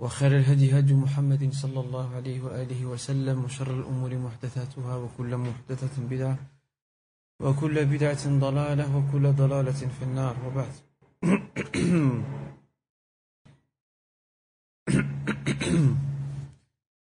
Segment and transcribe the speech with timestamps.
[0.00, 6.38] وخير الهدي هدي محمد صلى الله عليه وآله وسلم وشر الأمور محدثاتها وكل محدثة بدعة
[7.42, 10.36] وكل بدعة ضلالة وكل ضلالة في النار.
[10.46, 10.72] وبعد.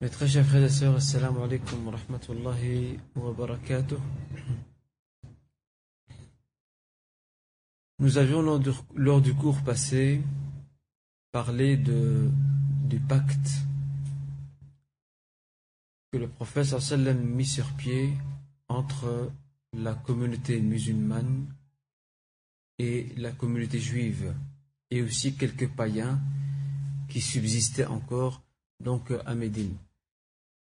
[0.03, 2.63] متخشى خير السير السلام عليكم ورحمة الله
[3.17, 3.99] وبركاته
[8.01, 8.43] Nous avions
[8.97, 10.21] lors du cours passé
[11.33, 12.29] parlé de
[12.85, 13.51] du pacte
[16.13, 18.13] que le prophète sallam mis sur pied
[18.69, 19.33] entre
[19.73, 21.47] la communauté musulmane
[22.79, 24.35] et la communauté juive
[24.91, 26.21] et aussi quelques païens
[27.09, 28.43] qui subsistaient encore
[28.81, 29.77] donc à Médine.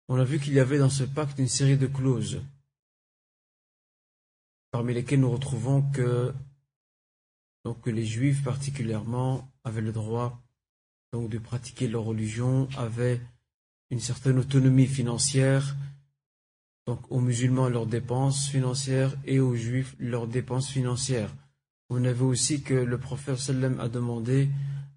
[0.09, 2.41] On a vu qu'il y avait dans ce pacte une série de clauses,
[4.71, 6.33] parmi lesquelles nous retrouvons que
[7.87, 10.44] les juifs particulièrement avaient le droit
[11.15, 13.21] donc, de pratiquer leur religion, avaient
[13.91, 15.77] une certaine autonomie financière,
[16.89, 21.33] donc aux musulmans leurs dépenses financières et aux juifs leurs dépenses financières.
[21.89, 24.51] On avait aussi que le prophète sallam a demandé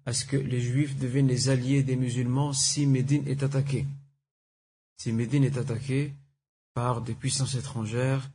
[0.06, 3.86] à ce que les juifs deviennent les alliés des musulmans si Médine est attaquée.
[4.96, 6.14] Si Médine est attaquée
[6.74, 8.28] par des puissances étrangères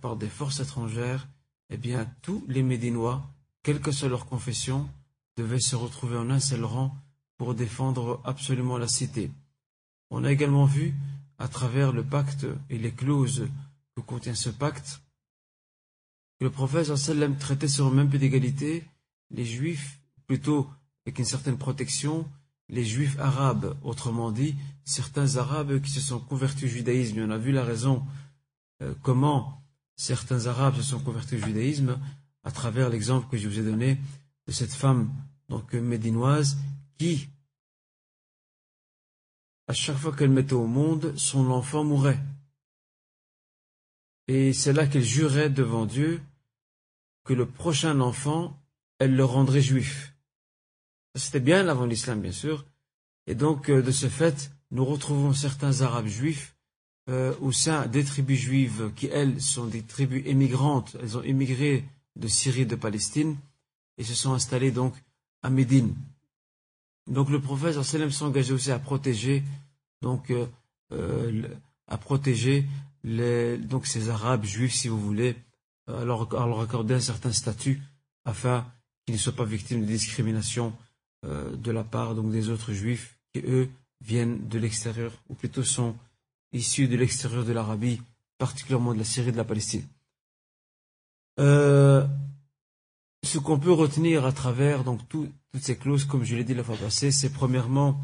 [0.00, 1.28] par des forces étrangères,
[1.68, 3.22] eh bien tous les Médinois,
[3.62, 4.88] quelle que soit leur confession,
[5.36, 6.96] devaient se retrouver en un seul rang
[7.38, 9.30] pour défendre absolument la cité.
[10.10, 10.94] On a également vu,
[11.38, 13.48] à travers le pacte et les clauses
[13.94, 15.00] que contient ce pacte,
[16.38, 18.84] que le prophète sallam traitait sur un même pied d'égalité
[19.30, 20.68] les juifs, plutôt
[21.04, 22.28] avec une certaine protection,
[22.68, 24.54] les juifs arabes, autrement dit,
[24.84, 27.20] certains arabes qui se sont convertis au judaïsme.
[27.20, 28.04] On a vu la raison
[28.82, 29.62] euh, comment
[29.96, 31.98] certains arabes se sont convertis au judaïsme
[32.44, 33.98] à travers l'exemple que je vous ai donné
[34.46, 35.10] de cette femme
[35.48, 36.58] donc médinoise
[36.98, 37.28] qui,
[39.68, 42.20] à chaque fois qu'elle mettait au monde, son enfant mourait.
[44.28, 46.20] Et c'est là qu'elle jurait devant Dieu
[47.24, 48.60] que le prochain enfant,
[48.98, 50.14] elle le rendrait juif.
[51.14, 52.64] C'était bien avant l'islam, bien sûr.
[53.26, 56.56] Et donc, de ce fait, nous retrouvons certains Arabes juifs
[57.08, 60.96] euh, au sein des tribus juives qui, elles, sont des tribus émigrantes.
[61.00, 61.84] Elles ont émigré
[62.16, 63.36] de Syrie, de Palestine,
[63.98, 64.94] et se sont installées donc
[65.42, 65.94] à Médine.
[67.06, 69.42] Donc, le prophète sallam s'engageait aussi à protéger,
[70.02, 70.46] donc, euh,
[70.92, 71.42] euh,
[71.86, 72.66] à protéger
[73.04, 75.36] donc ces Arabes juifs, si vous voulez,
[75.86, 77.80] à leur, à leur accorder un certain statut
[78.24, 78.66] afin
[79.04, 80.72] qu'ils ne soient pas victimes de discrimination
[81.22, 83.68] de la part donc des autres juifs qui eux
[84.00, 85.94] viennent de l'extérieur ou plutôt sont
[86.52, 88.00] issus de l'extérieur de l'Arabie,
[88.38, 89.86] particulièrement de la Syrie et de la Palestine.
[91.38, 92.06] Euh,
[93.22, 96.54] ce qu'on peut retenir à travers donc tout, toutes ces clauses, comme je l'ai dit
[96.54, 98.00] la fois passée, c'est premièrement,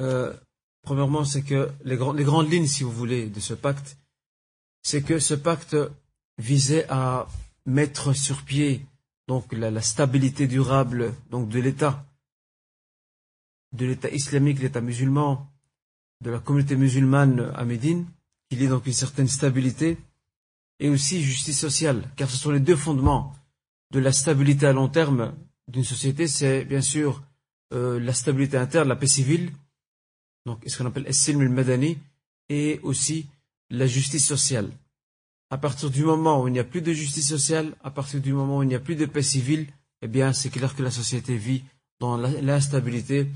[0.00, 0.34] euh,
[1.24, 3.96] c'est que les, grandes lignes, si vous voulez, de ce pacte,
[4.82, 5.76] c'est que ce pacte
[6.38, 7.28] visait à
[7.66, 8.84] mettre sur pied
[9.28, 12.04] donc la, stabilité durable de l'État,
[13.72, 15.48] de l'État islamique, l'État musulman,
[16.20, 18.06] de la communauté musulmane à Médine,
[18.48, 19.98] qu'il y ait donc une certaine stabilité,
[20.80, 23.34] et aussi justice sociale, car ce sont les deux fondements
[23.92, 25.34] de la stabilité à long terme
[25.68, 27.22] d'une société, c'est bien sûr
[27.72, 29.52] euh, la stabilité interne, la paix civile,
[30.46, 31.98] donc ce qu'on appelle Essilm al-Madani,
[32.48, 33.26] et aussi
[33.70, 34.70] la justice sociale.
[35.50, 38.32] À partir du moment où il n'y a plus de justice sociale, à partir du
[38.32, 39.66] moment où il n'y a plus de paix civile,
[40.02, 41.62] eh bien, c'est clair que la société vit
[42.00, 43.28] dans l'instabilité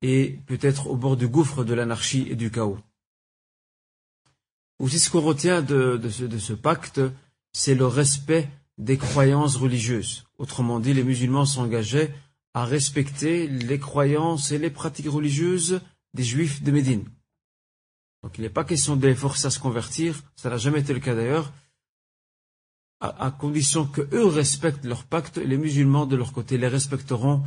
[0.00, 2.78] et peut-être au bord du gouffre de l'anarchie et du chaos.
[4.84, 7.00] Aussi, ce qu'on retient de, ce, pacte,
[7.54, 10.26] c'est le respect des croyances religieuses.
[10.36, 12.14] Autrement dit, les musulmans s'engageaient
[12.52, 15.80] à respecter les croyances et les pratiques religieuses
[16.12, 17.06] des juifs de Médine.
[18.22, 21.00] Donc il n'est pas question de forcer à se convertir, ça n'a jamais été le
[21.00, 21.50] cas d'ailleurs,
[23.00, 27.42] à, condition que eux respectent leur pacte, les musulmans de leur côté les respecteront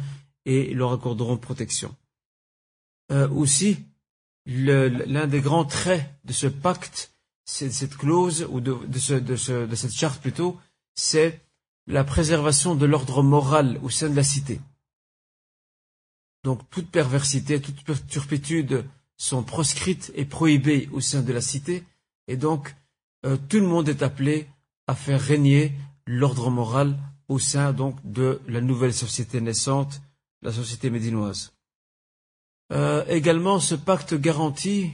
[0.46, 1.96] et leur accorderont protection.
[3.12, 3.78] Euh, aussi,
[4.48, 7.12] l'un des grands traits de ce pacte,
[7.48, 10.60] cette clause, ou de, de cette charte plutôt,
[10.96, 11.42] c'est
[11.88, 14.60] la préservation de l'ordre moral au sein de la cité.
[16.44, 18.86] Donc toute perversité, toute turpitude
[19.16, 21.84] sont proscrites et prohibées au sein de la cité,
[22.28, 22.76] et donc
[23.26, 24.48] euh, tout le monde est appelé
[24.86, 25.74] à faire régner
[26.06, 26.98] l'ordre moral
[27.28, 30.02] au sein donc de la nouvelle société naissante,
[30.42, 31.54] la société médinoise.
[32.74, 34.92] Euh, également, ce pacte garantit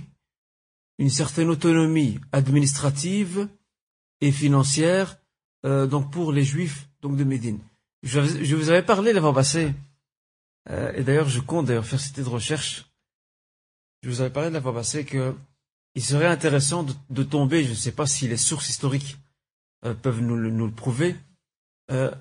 [0.97, 3.47] une certaine autonomie administrative
[4.21, 5.17] et financière
[5.65, 7.59] euh, donc pour les juifs donc de Médine.
[8.03, 8.19] Je,
[8.55, 9.73] vous avais parlé l'avant passé,
[10.69, 12.93] et d'ailleurs je compte d'ailleurs faire cette de recherche
[14.03, 17.75] je vous avais parlé de la fois passée qu'il serait intéressant de, tomber, je ne
[17.75, 19.17] sais pas si les sources historiques
[19.85, 21.15] euh, peuvent nous, le prouver,
[21.89, 22.11] euh,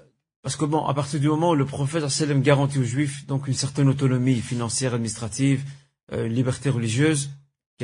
[0.43, 3.49] parce que bon, à partir du moment où le prophète sallam garantit aux juifs donc
[3.49, 5.65] une certaine autonomie financière, administrative,
[6.13, 7.31] euh, liberté religieuse,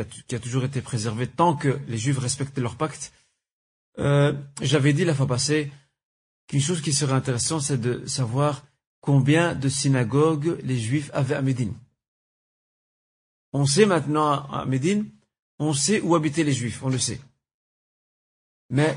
[0.05, 3.13] qui a, toujours été préservée tant que les juifs respectaient leur pacte,
[4.61, 5.73] j'avais dit la fois passée
[6.47, 8.65] qu'une chose qui serait intéressante, c'est de savoir
[9.01, 11.75] combien de synagogues les juifs avaient à Médine.
[13.53, 15.11] On sait maintenant à Médine,
[15.59, 17.21] on sait où habitaient les Juifs, on le sait.
[18.71, 18.97] Mais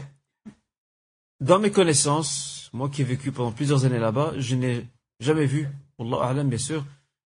[1.40, 4.86] dans mes connaissances, moi qui ai vécu pendant plusieurs années là-bas, je n'ai
[5.20, 5.68] jamais vu,
[6.00, 6.86] Allah bien sûr,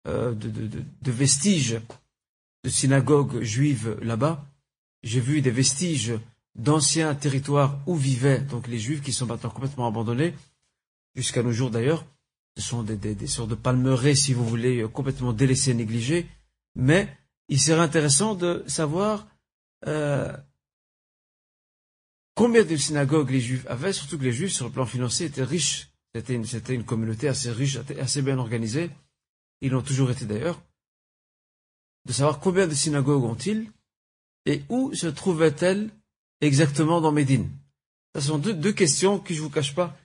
[0.07, 1.79] euh, de, vestiges
[2.65, 4.43] de synagogues juives là-bas.
[5.03, 6.15] J'ai vu des vestiges
[6.55, 10.33] d'anciens territoires où vivaient donc les Juifs qui sont maintenant complètement abandonnés,
[11.15, 12.05] jusqu'à nos jours d'ailleurs.
[12.57, 16.27] Ce sont des, sortes de palmeraies, si vous voulez, complètement délaissées, négligées
[16.75, 17.07] mais
[17.47, 19.27] il serait intéressant de savoir
[19.87, 20.35] euh,
[22.33, 25.43] combien de synagogues les Juifs avaient, surtout que les Juifs, sur le plan financier, étaient
[25.43, 25.89] riches.
[26.13, 28.89] C'était une, communauté assez riche, assez bien organisée.
[29.61, 30.61] Ils l'ont toujours été d'ailleurs.
[32.05, 33.71] De savoir combien de synagogues ont-ils
[34.45, 35.89] et où se trouvaient-elles
[36.41, 37.49] exactement dans Médine.
[38.15, 39.97] Ce sont deux, questions que je ne vous cache pas.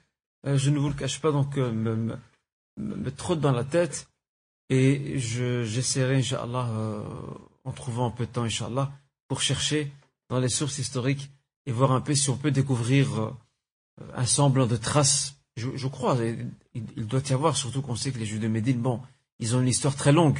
[0.47, 2.17] Euh, je ne vous le cache pas, donc euh, me,
[2.76, 4.08] me, trotte dans la tête.
[4.69, 7.02] Et j'essaierai, Inch'Allah, euh,
[7.64, 8.93] en trouvant un peu de temps, Inch'Allah,
[9.29, 9.93] pour chercher
[10.29, 11.31] dans les sources historiques
[11.67, 13.32] et voir un peu si on peut découvrir
[14.14, 15.37] un semblant de traces.
[15.56, 18.49] Je, je crois, il, il, doit y avoir, surtout qu'on sait que les Juifs de
[18.49, 19.00] Médine, bon,
[19.38, 20.38] ils ont une histoire très longue.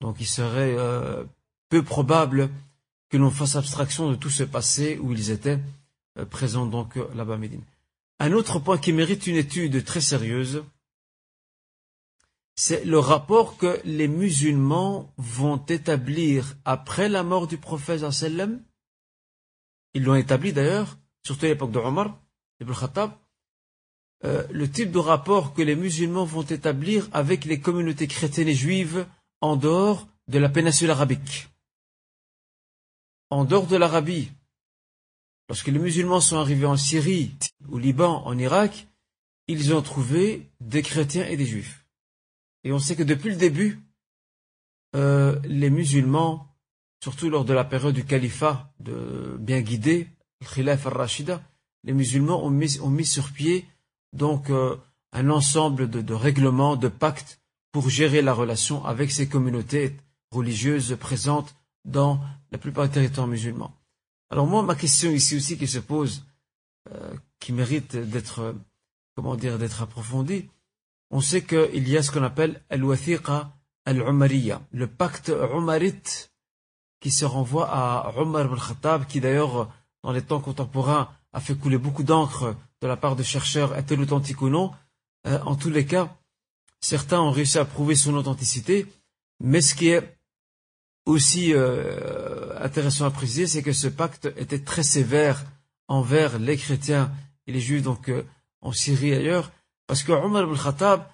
[0.00, 1.24] Donc il serait euh,
[1.68, 2.50] peu probable
[3.08, 5.58] que l'on fasse abstraction de tout ce passé où ils étaient
[6.18, 7.62] euh, présents donc là-bas Médine.
[8.18, 10.64] Un autre point qui mérite une étude très sérieuse,
[12.54, 18.62] c'est le rapport que les musulmans vont établir après la mort du prophète sallam.
[19.92, 22.18] Ils l'ont établi d'ailleurs, surtout à l'époque de Omar,
[22.60, 23.12] ibn Khattab,
[24.24, 28.54] euh, le type de rapport que les musulmans vont établir avec les communautés chrétiennes et
[28.54, 29.06] juives
[29.40, 31.48] en dehors de la péninsule arabique.
[33.30, 34.30] En dehors de l'Arabie,
[35.48, 37.32] lorsque les musulmans sont arrivés en Syrie,
[37.68, 38.86] au Liban, en Irak,
[39.48, 41.86] ils ont trouvé des chrétiens et des juifs.
[42.64, 43.80] Et on sait que depuis le début,
[44.94, 46.48] euh, les musulmans,
[47.02, 50.08] surtout lors de la période du califat de bien guidé,
[50.40, 51.42] le Khilaf al-Rashida,
[51.84, 53.66] les musulmans ont mis, sur pied
[54.12, 54.76] donc euh,
[55.12, 57.40] un ensemble de, règlements, de pactes
[57.76, 59.94] pour gérer la relation avec ces communautés
[60.30, 61.54] religieuses présentes
[61.84, 62.18] dans
[62.50, 63.74] la plupart des territoires musulmans.
[64.30, 66.24] Alors moi, ma question ici aussi qui se pose,
[66.90, 68.54] euh, qui mérite d'être,
[69.14, 70.48] comment dire, d'être approfondie,
[71.10, 73.52] on sait qu'il y a ce qu'on appelle al-wathiqa
[73.84, 76.32] al-umariya, le pacte umarite
[77.00, 79.70] qui se renvoie à Umar al-Khattab, qui d'ailleurs,
[80.02, 84.00] dans les temps contemporains, a fait couler beaucoup d'encre de la part de chercheurs, est-elle
[84.00, 84.72] authentique ou non
[85.26, 86.16] euh, En tous les cas,
[86.80, 88.86] certains ont réussi à prouver son authenticité,
[89.40, 90.16] mais ce qui est
[91.06, 95.44] aussi euh, intéressant à préciser, c'est que ce pacte était très sévère
[95.88, 97.12] envers les chrétiens
[97.46, 98.24] et les juifs, donc euh,
[98.60, 99.52] en Syrie et ailleurs,
[99.86, 101.08] parce que Omar ibn Khattab,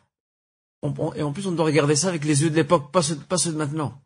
[1.14, 3.56] et en plus on doit regarder ça avec les yeux de l'époque, pas ceux, de
[3.56, 4.00] maintenant.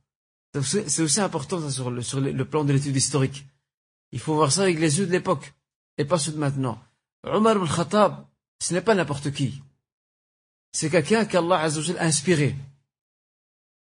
[0.63, 3.47] C'est aussi important ça, sur, le, sur le, plan de l'étude historique.
[4.13, 5.55] Il faut voir ça avec les yeux de l'époque,
[5.99, 6.79] et pas ceux de maintenant.
[7.25, 8.27] Omar ibn Khattab,
[8.61, 9.63] ce n'est pas n'importe qui.
[10.76, 12.54] C'est quelqu'un qu'Allah a inspiré.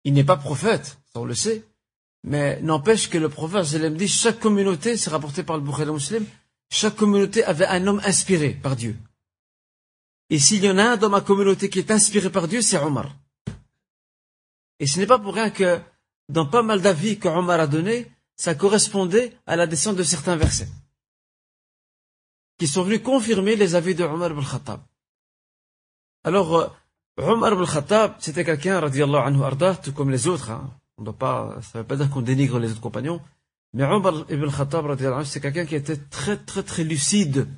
[0.05, 1.65] Il n'est pas prophète, ça on le sait,
[2.23, 6.25] mais n'empêche que le prophète dit chaque communauté, c'est rapporté par le Bukhari muslim,
[6.71, 8.97] chaque communauté avait un homme inspiré par Dieu.
[10.31, 12.79] Et s'il y en a un dans ma communauté qui est inspiré par Dieu, c'est
[12.79, 13.13] Omar.
[14.79, 15.81] Et ce n'est pas pour rien que
[16.29, 18.07] dans pas mal d'avis que Omar a donné,
[18.37, 20.69] ça correspondait à la descente de certains versets
[22.57, 24.81] qui sont venus confirmer les avis de Omar ibn Khattab.
[26.29, 26.69] Alors, euh,
[27.17, 30.51] Omar ibn Khattab, c'était quelqu'un, radiallahu anhu tout comme les autres.
[30.51, 30.71] Hein.
[30.99, 33.23] On doit pas, ça ne veut pas dire qu'on dénigre les autres compagnons.
[33.73, 37.49] Mais Omar ibn Khattab, radiallahu anhu, c'est quelqu'un qui était très, très, très lucide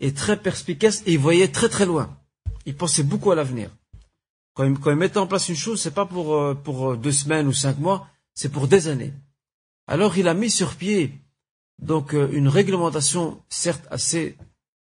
[0.00, 2.06] et très perspicace et il voyait très, très loin.
[2.66, 3.70] Il pensait beaucoup à l'avenir.
[4.54, 7.12] Quand il, quand mettait en place une chose, c'est pas pour, euh, pour euh, deux
[7.12, 9.12] semaines ou cinq mois, c'est pour des années.
[9.86, 11.20] Alors il a mis sur pied
[11.80, 14.36] donc une réglementation certes assez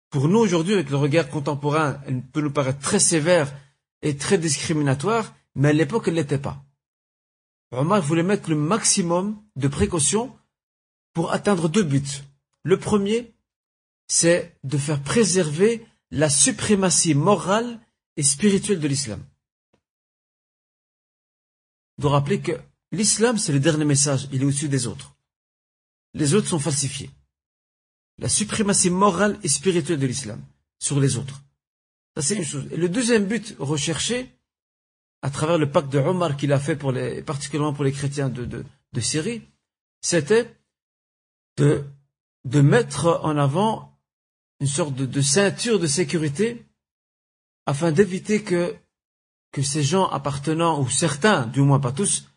[0.10, 3.54] pour nous aujourd'hui avec le regard contemporain, elle peut nous paraître très sévère
[4.02, 6.64] et très discriminatoire, mais à l'époque elle l'était pas.
[7.72, 10.38] Omar voulait mettre le maximum de précautions
[11.14, 12.24] pour atteindre deux buts.
[12.64, 13.34] Le premier,
[14.08, 17.82] c'est de faire préserver la suprématie morale
[18.16, 19.26] et spirituelle de l'islam.
[21.98, 22.54] De rappeler que
[22.92, 25.16] l'islam, c'est le dernier message, il est au-dessus des autres.
[26.14, 27.10] Les autres sont falsifiés.
[28.20, 30.42] La suprématie morale et spirituelle de l'islam
[30.80, 31.42] sur les autres.
[32.16, 32.68] Ça, c'est une chose.
[32.72, 34.36] Et le deuxième but recherché,
[35.22, 38.30] à travers le pacte de Omar qu'il a fait pour les, particulièrement pour les chrétiens
[38.30, 38.64] de,
[39.00, 39.44] Syrie,
[40.02, 40.56] c'était
[41.58, 41.84] de,
[42.46, 43.96] de mettre en avant
[44.60, 46.66] une sorte de, ceinture de sécurité
[47.68, 48.76] afin d'éviter que,
[49.52, 52.28] que ces gens appartenant, ou certains, du moins pas tous,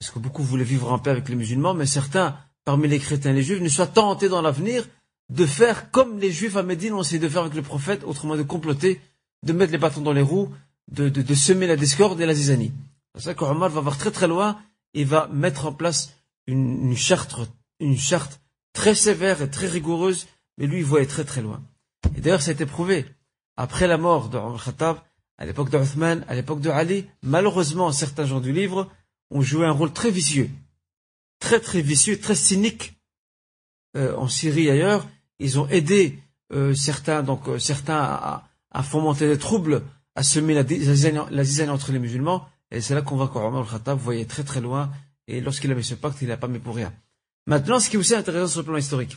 [0.00, 3.30] parce que beaucoup voulaient vivre en paix avec les musulmans, mais certains parmi les chrétiens
[3.30, 4.84] et les juifs ne soient tentés dans l'avenir
[5.30, 8.36] de faire comme les juifs à Médine ont essayé de faire avec le prophète, autrement
[8.36, 9.00] de comploter,
[9.44, 10.52] de mettre les bâtons dans les roues,
[10.90, 12.72] de, semer la discorde et la zizanie.
[13.14, 14.58] C'est ça va voir très très loin
[14.94, 16.14] et va mettre en place
[16.46, 17.36] une, charte,
[17.80, 18.40] une charte
[18.72, 21.62] très sévère et très rigoureuse, mais lui il voyait très très loin.
[22.16, 23.04] Et d'ailleurs ça a été prouvé.
[23.56, 24.98] Après la mort de Omar Khattab,
[25.36, 28.90] à l'époque de à l'époque de Ali, malheureusement certains gens du livre
[29.30, 30.48] ont joué un rôle très vicieux,
[31.38, 32.94] très très vicieux, très cynique
[33.96, 35.06] euh, en Syrie et ailleurs.
[35.38, 36.18] Ils ont aidé
[36.52, 39.82] euh, certains, donc euh, certains à, fomenter des troubles,
[40.14, 40.64] à semer la,
[41.30, 42.48] la entre les musulmans.
[42.70, 44.90] Et c'est là qu'on voit qu'Omar al-Khattab voyait très très loin.
[45.26, 46.92] Et lorsqu'il avait ce pacte, il n'a pas mis pour rien.
[47.46, 49.16] Maintenant, ce qui est aussi intéressant sur le plan historique,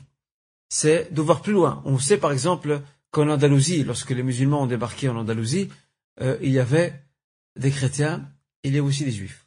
[0.69, 1.81] c'est de voir plus loin.
[1.85, 5.69] On sait par exemple qu'en Andalousie, lorsque les musulmans ont débarqué en Andalousie,
[6.21, 6.93] euh, il y avait
[7.57, 8.31] des chrétiens,
[8.63, 9.45] il y a aussi des juifs.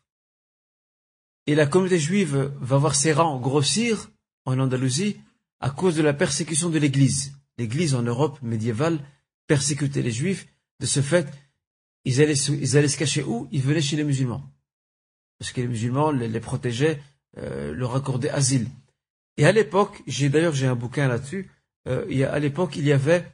[1.46, 4.10] Et la communauté juive va voir ses rangs grossir
[4.44, 5.16] en Andalousie
[5.64, 7.32] à cause de la persécution de l'Église.
[7.56, 8.98] L'Église en Europe médiévale
[9.46, 10.46] persécutait les Juifs.
[10.78, 11.26] De ce fait,
[12.04, 13.48] ils allaient, se cacher où?
[13.50, 14.44] Ils venaient chez les musulmans.
[15.38, 17.00] Parce que les musulmans les, protégeaient,
[17.38, 18.68] euh, leur accordaient asile.
[19.38, 21.48] Et à l'époque, j'ai d'ailleurs j'ai un bouquin là-dessus,
[21.88, 23.24] euh, à l'époque il y avait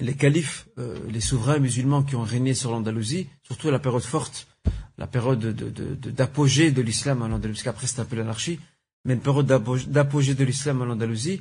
[0.00, 4.02] les califes, euh, les souverains musulmans qui ont régné sur l'Andalousie, surtout à la période
[4.02, 4.48] forte,
[4.96, 5.40] la période
[6.20, 8.58] d'apogée de, l'islam en Andalousie, parce qu'après c'était un peu l'anarchie,
[9.06, 11.40] mais une période d'apogée de l'islam en Andalousie,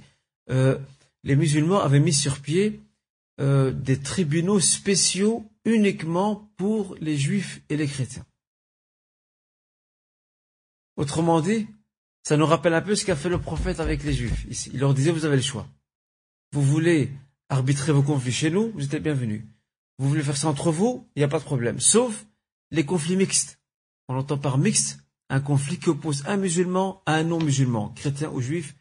[0.51, 0.77] euh,
[1.23, 2.79] les musulmans avaient mis sur pied
[3.41, 8.25] euh, des tribunaux spéciaux uniquement pour les juifs et les chrétiens.
[10.95, 11.67] Autrement dit,
[12.23, 14.69] ça nous rappelle un peu ce qu'a fait le prophète avec les juifs.
[14.71, 15.67] Il leur disait, vous avez le choix.
[16.53, 17.11] Vous voulez
[17.49, 19.43] arbitrer vos conflits chez nous, vous êtes bienvenus.
[19.97, 21.79] Vous voulez faire ça entre vous, il n'y a pas de problème.
[21.79, 22.25] Sauf
[22.69, 23.59] les conflits mixtes.
[24.07, 28.41] On entend par mixte un conflit qui oppose un musulman à un non-musulman, chrétien ou
[28.41, 28.75] juif,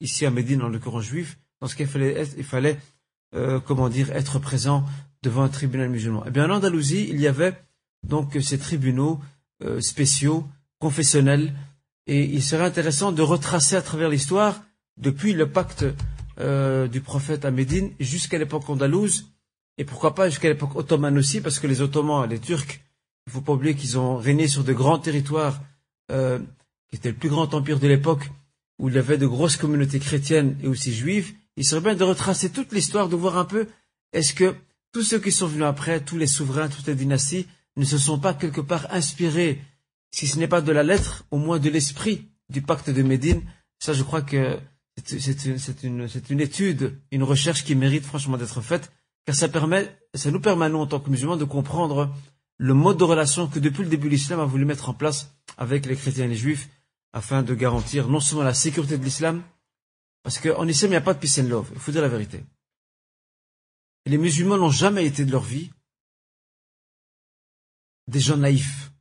[0.00, 2.78] ici à Médine en l'occurrence juif, dans ce qu'il fallait, il fallait
[3.34, 4.84] euh, comment dire, être présent
[5.22, 6.24] devant un tribunal musulman.
[6.26, 7.54] Eh bien, en Andalousie, il y avait
[8.02, 9.20] donc ces tribunaux
[9.62, 10.46] euh, spéciaux,
[10.78, 11.52] confessionnels,
[12.06, 14.62] et il serait intéressant de retracer à travers l'histoire,
[14.96, 15.84] depuis le pacte
[16.38, 19.30] euh, du prophète à Médine jusqu'à l'époque andalouse,
[19.76, 22.80] et pourquoi pas jusqu'à l'époque ottomane aussi, parce que les Ottomans, les Turcs,
[23.30, 25.60] il faut pas oublier qu'ils ont régné sur de grands territoires,
[26.10, 26.40] euh,
[26.88, 28.28] qui étaient le plus grand empire de l'époque,
[28.80, 31.32] où il y avait de grosses communautés chrétiennes et aussi juives.
[31.56, 33.68] Il serait bien de retracer toute l'histoire, de voir un peu,
[34.12, 34.56] est-ce que
[34.90, 37.46] tous ceux qui sont venus après, tous les souverains, toutes les dynasties,
[37.76, 39.60] ne se sont pas quelque part inspirés,
[40.10, 43.42] si ce n'est pas de la lettre, au moins de l'esprit du pacte de Médine.
[43.78, 44.58] Ça, je crois que
[45.04, 48.90] c'est une, une, étude, une recherche qui mérite franchement d'être faite,
[49.24, 52.12] car ça permet, ça nous permet, nous, en tant que musulmans, de comprendre
[52.60, 55.86] le mode de relation que depuis le début l'islam a voulu mettre en place avec
[55.86, 56.68] les chrétiens et les juifs
[57.14, 59.42] afin de garantir non seulement la sécurité de l'islam,
[60.22, 62.08] parce qu'en islam il n'y a pas de peace and love, il faut dire la
[62.08, 62.44] vérité.
[64.04, 65.70] les musulmans n'ont jamais été de leur vie
[68.08, 68.92] des gens naïfs.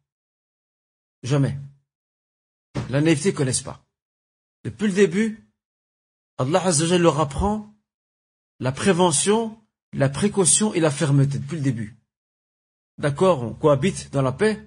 [1.24, 1.60] Jamais.
[2.90, 3.84] La naïveté ne connaissent pas.
[4.64, 5.52] Depuis le début,
[6.38, 6.64] Allah
[6.98, 7.76] leur apprend
[8.60, 9.60] la prévention
[9.92, 11.99] la précaution et la fermeté depuis le début.
[13.00, 14.62] D'accord, on cohabite dans la paix,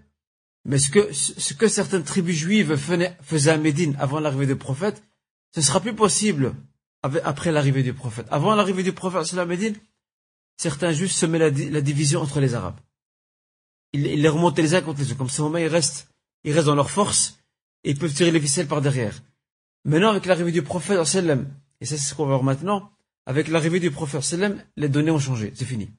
[0.65, 5.03] mais ce que, ce que certaines tribus juives faisaient à Médine avant l'arrivée du prophète,
[5.55, 6.55] ce ne sera plus possible
[7.03, 8.27] après l'arrivée du prophète.
[8.31, 9.77] Avant l'arrivée du prophète à Médine,
[10.57, 12.81] certains juifs semaient la, la division entre les Arabes.
[13.93, 15.19] Ils, les remontaient les uns contre les autres.
[15.19, 16.09] Comme ce moment, ils restent,
[16.45, 17.39] ils restent dans leur force
[17.85, 19.21] et ils peuvent tirer les ficelles par derrière.
[19.85, 20.99] Maintenant, avec l'arrivée du prophète,
[21.81, 22.93] et c'est ce qu'on va voir maintenant,
[23.27, 24.25] avec l'arrivée du prophète,
[24.77, 25.91] les données ont changé, c'est fini.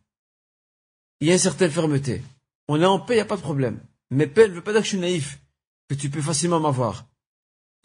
[1.24, 2.22] Il y a une certaine fermeté.
[2.68, 3.80] On est en paix, il n'y a pas de problème.
[4.12, 5.40] Mais paix ne veut pas dire que je suis naïf,
[5.88, 7.06] que tu peux facilement m'avoir.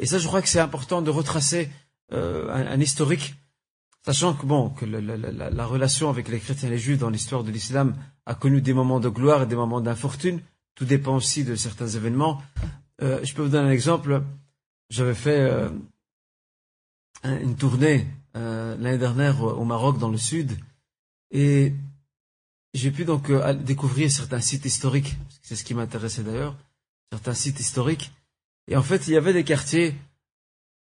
[0.00, 1.70] Et ça, je crois que c'est important de retracer
[2.12, 3.36] euh, un, historique,
[4.04, 7.52] sachant que bon, que la, relation avec les chrétiens et les juifs dans l'histoire de
[7.52, 7.94] l'islam
[8.26, 10.40] a connu des moments de gloire et des moments d'infortune.
[10.74, 12.42] Tout dépend aussi de certains événements.
[13.02, 14.20] Euh, je peux vous donner un exemple.
[14.90, 15.68] J'avais fait euh,
[17.22, 18.04] une tournée
[18.34, 20.58] l'année dernière au Maroc, dans le sud,
[21.30, 21.72] et
[22.74, 23.30] j'ai pu donc
[23.64, 25.16] découvrir certains sites historiques.
[25.42, 26.56] C'est ce qui m'intéressait d'ailleurs,
[27.10, 28.12] certains sites historiques.
[28.66, 29.94] Et en fait, il y avait des quartiers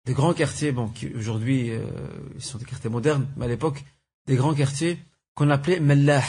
[0.08, 3.84] des grands quartiers, bon, qui aujourd'hui euh, sont des quartiers modernes, mais à l'époque,
[4.26, 4.98] des grands quartiers
[5.36, 6.24] qu'on appelait Mellah.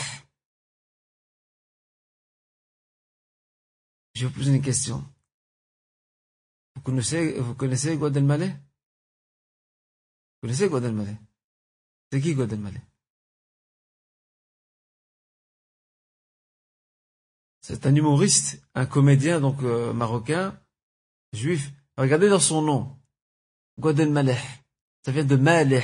[4.15, 5.01] Je vais vous poser une question.
[6.75, 11.17] Vous connaissez, vous connaissez Guadelmalais Vous connaissez Guadelmalais
[12.11, 12.81] C'est qui Guadelmalais
[17.61, 20.59] C'est un humoriste, un comédien donc euh, marocain,
[21.33, 21.71] juif.
[21.97, 22.97] Regardez dans son nom.
[23.79, 24.37] Gwadel Maleh.
[25.05, 25.83] Ça vient de Maleh.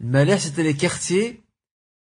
[0.00, 1.42] Maleh, c'était les quartiers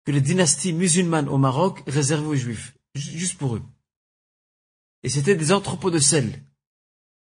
[0.05, 2.75] que les dynasties musulmanes au Maroc réservaient aux juifs.
[2.95, 3.63] Juste pour eux.
[5.03, 6.43] Et c'était des entrepôts de sel.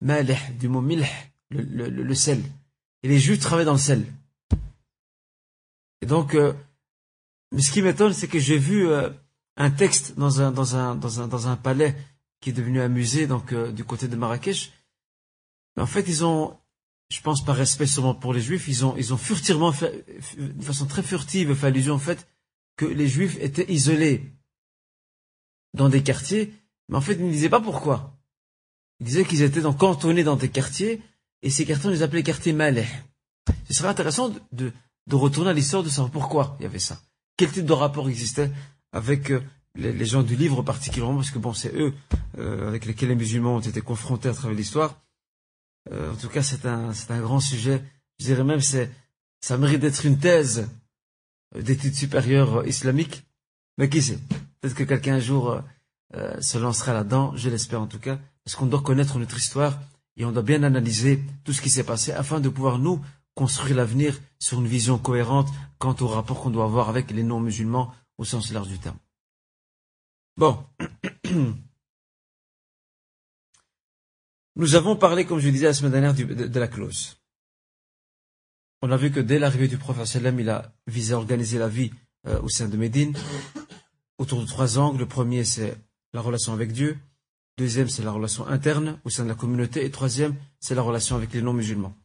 [0.01, 1.05] Maleh, du mot milh,
[1.49, 2.41] le, sel.
[3.03, 4.05] Et les juifs travaillaient dans le sel.
[6.01, 6.53] Et donc, euh,
[7.51, 9.09] mais ce qui m'étonne, c'est que j'ai vu euh,
[9.57, 11.95] un texte dans un, dans, un, dans, un, dans un palais
[12.39, 14.71] qui est devenu un musée, donc euh, du côté de Marrakech.
[15.75, 16.57] Mais en fait, ils ont,
[17.09, 20.05] je pense par respect sûrement pour les juifs, ils ont, ils ont furtivement fait,
[20.37, 22.27] de façon très furtive, fait allusion au fait
[22.77, 24.33] que les juifs étaient isolés
[25.73, 26.53] dans des quartiers,
[26.89, 28.17] mais en fait, ils ne disaient pas pourquoi.
[28.99, 31.01] Ils disaient qu'ils étaient donc cantonnés dans des quartiers,
[31.41, 32.87] et ces quartiers, on les appelait quartiers malais.
[33.67, 34.71] Ce serait intéressant de,
[35.07, 37.01] de, retourner à l'histoire de savoir pourquoi il y avait ça.
[37.37, 38.51] Quel type de rapport existait
[38.91, 39.41] avec euh,
[39.75, 41.93] les, gens du livre particulièrement, parce que bon, c'est eux
[42.37, 45.01] euh, avec lesquels les musulmans ont été confrontés à travers l'histoire.
[45.91, 47.83] Euh, en tout cas, c'est un, c'est un grand sujet.
[48.19, 48.91] Je dirais même, c'est,
[49.39, 50.69] ça mérite d'être une thèse
[51.55, 53.23] d'études supérieures islamiques.
[53.77, 54.19] Mais qui sait?
[54.59, 55.61] Peut-être que quelqu'un un jour
[56.15, 59.79] euh, se lancera là-dedans, je l'espère en tout cas, parce qu'on doit connaître notre histoire
[60.17, 63.01] et on doit bien analyser tout ce qui s'est passé afin de pouvoir nous
[63.33, 67.93] construire l'avenir sur une vision cohérente quant au rapport qu'on doit avoir avec les non-musulmans
[68.21, 68.99] au sens large du terme.
[70.37, 70.63] Bon.
[74.55, 77.17] Nous avons parlé, comme je disais la semaine dernière, de, la clause.
[78.83, 81.91] On a vu que dès l'arrivée du prophète il a visé à organiser la vie
[82.27, 83.17] euh, au sein de Médine
[84.19, 84.99] autour de trois angles.
[84.99, 85.75] Le premier, c'est
[86.13, 86.99] la relation avec Dieu.
[87.57, 89.83] Deuxième, c'est la relation interne au sein de la communauté.
[89.83, 91.95] Et troisième, c'est la relation avec les non-musulmans.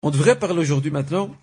[0.00, 1.36] On devrait parler aujourd'hui maintenant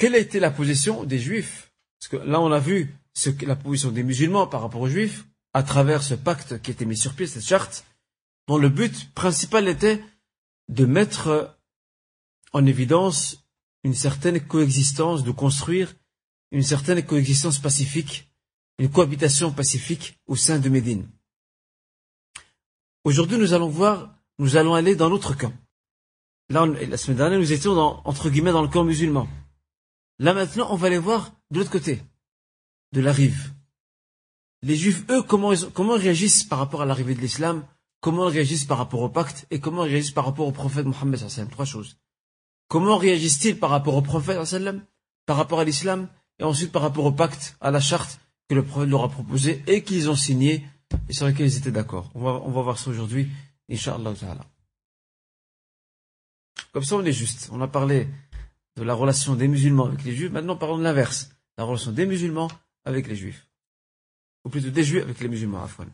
[0.00, 1.74] quelle a été la position des juifs?
[1.98, 4.88] Parce que là, on a vu ce que, la position des musulmans par rapport aux
[4.88, 7.84] juifs à travers ce pacte qui était mis sur pied, cette charte,
[8.48, 10.02] dont le but principal était
[10.68, 11.54] de mettre
[12.54, 13.44] en évidence
[13.84, 15.94] une certaine coexistence, de construire
[16.50, 18.32] une certaine coexistence pacifique,
[18.78, 21.06] une cohabitation pacifique au sein de Médine.
[23.04, 25.52] Aujourd'hui, nous allons voir, nous allons aller dans l'autre camp.
[26.48, 29.28] Là, la semaine dernière, nous étions dans, entre guillemets dans le camp musulman.
[30.20, 32.02] Là maintenant, on va aller voir de l'autre côté,
[32.92, 33.54] de la rive.
[34.60, 37.64] Les Juifs, eux, comment ils, réagissent par rapport à l'arrivée de l'islam,
[38.02, 39.46] comment ils réagissent par rapport au pacte?
[39.50, 41.18] Et comment ils réagissent par rapport au prophète Mohammed
[41.50, 41.96] Trois choses.
[42.68, 44.38] Comment réagissent-ils par rapport au prophète
[45.24, 46.06] par rapport à l'islam?
[46.38, 49.64] Et ensuite par rapport au pacte, à la charte que le prophète leur a proposé
[49.68, 50.66] et qu'ils ont signé
[51.08, 52.10] et sur laquelle ils étaient d'accord.
[52.14, 53.30] On va, on va voir ça aujourd'hui,
[53.70, 54.12] Inch'Allah
[56.72, 57.48] Comme ça, on est juste.
[57.52, 58.06] On a parlé
[58.80, 60.32] de la relation des musulmans avec les juifs.
[60.32, 61.30] Maintenant, parlons de l'inverse.
[61.58, 62.50] La relation des musulmans
[62.84, 63.46] avec les juifs
[64.44, 65.88] ou plutôt des juifs avec les musulmans Afwan.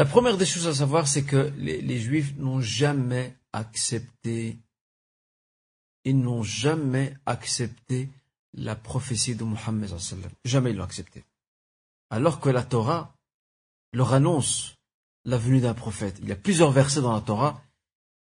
[0.00, 4.58] La première des choses à savoir, c'est que les, Juifs n'ont jamais accepté,
[6.04, 8.08] ils n'ont jamais accepté
[8.54, 9.90] la prophétie de Mohammed.
[10.46, 11.22] Jamais ils l'ont accepté.
[12.08, 13.14] Alors que la Torah
[13.92, 14.74] leur annonce
[15.26, 16.18] la venue d'un prophète.
[16.22, 17.62] Il y a plusieurs versets dans la Torah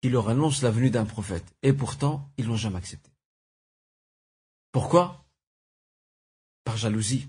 [0.01, 1.45] qui leur annoncent la venue d'un prophète.
[1.61, 3.11] Et pourtant, ils l'ont jamais accepté.
[4.71, 5.23] Pourquoi?
[6.63, 7.27] Par jalousie.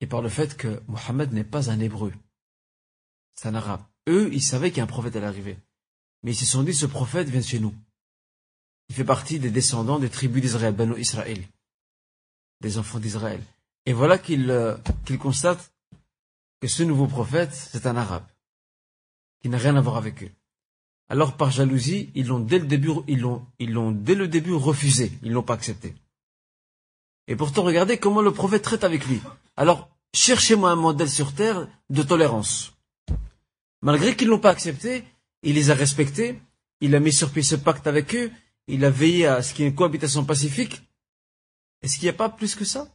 [0.00, 2.12] Et par le fait que Mohammed n'est pas un hébreu.
[3.34, 3.82] C'est un arabe.
[4.08, 5.58] Eux, ils savaient qu'un prophète allait arriver.
[6.22, 7.74] Mais ils se sont dit, ce prophète vient chez nous.
[8.88, 11.42] Il fait partie des descendants des tribus d'Israël, Banu Israël.
[12.60, 13.42] Des enfants d'Israël.
[13.86, 14.76] Et voilà qu'ils euh,
[15.20, 15.72] constatent
[16.60, 18.26] que ce nouveau prophète, c'est un arabe.
[19.42, 20.30] Qui n'a rien à voir avec eux.
[21.08, 24.54] Alors, par jalousie, ils l'ont dès le début, ils l'ont, ils l'ont dès le début
[24.54, 25.12] refusé.
[25.22, 25.94] Ils l'ont pas accepté.
[27.26, 29.20] Et pourtant, regardez comment le prophète traite avec lui.
[29.56, 32.73] Alors, cherchez-moi un modèle sur terre de tolérance.
[33.84, 35.04] Malgré qu'ils ne l'ont pas accepté,
[35.42, 36.40] il les a respectés,
[36.80, 38.32] il a mis sur pied ce pacte avec eux,
[38.66, 40.80] il a veillé à ce qu'il y ait une cohabitation pacifique.
[41.82, 42.88] Est-ce qu'il n'y a pas plus que ça?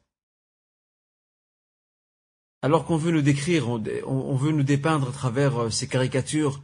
[2.63, 6.60] Alors qu'on veut nous décrire, on, veut nous dépeindre à travers euh, ces caricatures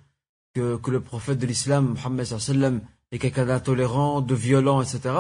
[0.55, 5.13] que, le prophète de l'islam, Mohammed sallam, est quelqu'un d'intolérant, de violent, etc.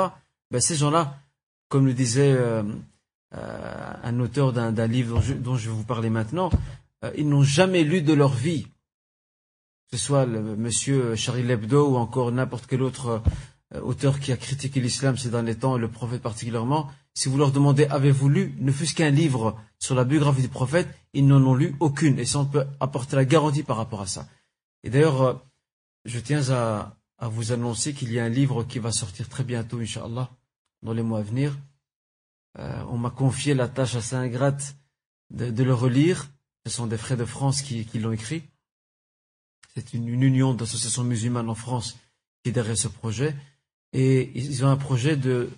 [0.49, 1.19] Ben, ces gens-là,
[1.69, 2.63] comme le disait euh,
[3.35, 6.49] euh, un auteur d'un livre dont je, vais vous parler maintenant,
[7.15, 8.65] ils n'ont jamais lu de leur vie
[9.91, 13.21] que ce soit le monsieur Charlie Hebdo ou encore n'importe quel autre
[13.73, 17.51] euh, auteur qui a critiqué l'islam ces derniers temps, le prophète particulièrement, si vous leur
[17.51, 21.55] demandez avez-vous lu ne fût-ce qu'un livre sur la biographie du prophète, ils n'en ont
[21.55, 22.19] lu aucune.
[22.19, 24.27] Et ça, on peut apporter la garantie par rapport à ça.
[24.83, 25.33] Et d'ailleurs, euh,
[26.05, 29.79] je tiens à, vous annoncer qu'il y a un livre qui va sortir très bientôt,
[29.79, 30.29] Inch'Allah,
[30.83, 31.57] dans les mois à venir.
[32.59, 34.75] Euh, on m'a confié la tâche assez ingrate
[35.31, 36.27] de, le relire.
[36.65, 38.43] Ce sont des frères de France qui l'ont écrit.
[39.75, 41.97] C'est une, union d'associations musulmanes en France
[42.43, 43.35] qui est derrière ce projet.
[43.93, 45.49] Et ils ont un projet de,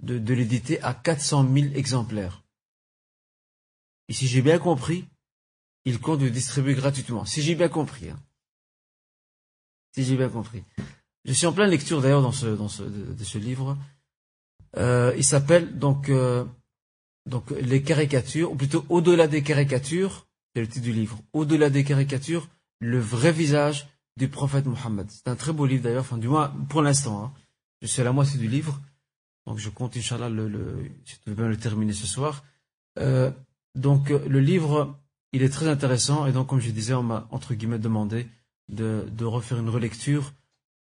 [0.00, 2.42] l'éditer à 400 000 exemplaires.
[4.08, 5.04] Et si j'ai bien compris,
[5.84, 7.24] ils comptent le distribuer gratuitement.
[7.24, 8.10] Si j'ai bien compris.
[8.10, 8.20] Hein.
[9.94, 10.62] Si j'ai bien compris.
[11.24, 12.34] Je suis en pleine lecture d'ailleurs de,
[13.24, 13.76] ce livre.
[14.76, 15.72] Euh, il s'appelle
[16.08, 16.44] euh,
[17.26, 21.84] donc les caricatures, ou plutôt au-delà des caricatures, c'est le titre du livre, au-delà des
[21.84, 22.48] caricatures,
[22.84, 25.10] le vrai visage du prophète Mohammed.
[25.10, 27.24] C'est un très beau livre d'ailleurs, enfin du moins pour l'instant.
[27.24, 27.32] Hein.
[27.82, 28.80] Je suis à la moitié du livre,
[29.46, 30.90] donc je compte Inch'Allah le, le,
[31.26, 32.44] bien le terminer ce soir.
[32.98, 33.30] Euh,
[33.74, 34.96] donc le livre,
[35.32, 38.28] il est très intéressant et donc comme je disais, on m'a entre guillemets demandé
[38.68, 40.32] de, refaire une relecture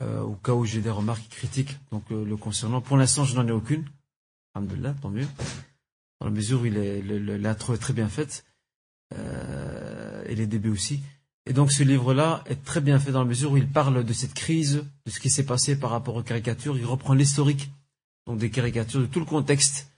[0.02, 2.80] euh, au cas où j'ai des remarques critiques donc euh, le concernant.
[2.80, 3.84] Pour l'instant, je n'en ai aucune.
[4.54, 5.26] Alhamdulillah, tant mieux.
[6.20, 8.44] Dans la mesure où l'intro est très bien faite
[9.14, 11.00] et les débuts aussi.
[11.48, 14.12] Et donc ce livre-là est très bien fait dans la mesure où il parle de
[14.12, 16.76] cette crise, de ce qui s'est passé par rapport aux caricatures.
[16.76, 17.70] Il reprend l'historique
[18.26, 19.90] donc des caricatures, de tout le contexte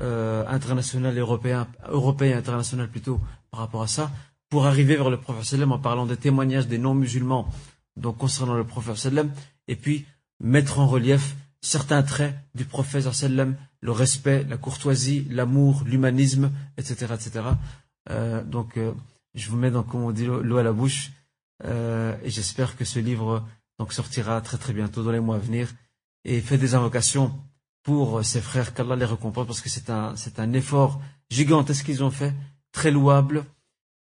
[0.00, 3.20] euh, international, européen, européen et international plutôt
[3.52, 4.10] par rapport à ça,
[4.50, 7.48] pour arriver vers le prophète en parlant des témoignages des non-musulmans
[7.96, 9.14] donc concernant le prophète
[9.68, 10.04] et puis
[10.40, 13.06] mettre en relief certains traits du prophète
[13.80, 17.44] le respect, la courtoisie, l'amour, l'humanisme, etc., etc.
[18.10, 18.92] Euh, donc euh,
[19.36, 21.12] je vous mets donc, comme on dit, l'eau à la bouche.
[21.64, 23.46] Euh, et j'espère que ce livre
[23.78, 25.72] donc sortira très très bientôt dans les mois à venir.
[26.24, 27.32] Et fait des invocations
[27.82, 32.02] pour ses frères, qu'Allah les récompense, parce que c'est un, c'est un effort gigantesque qu'ils
[32.02, 32.34] ont fait,
[32.72, 33.44] très louable.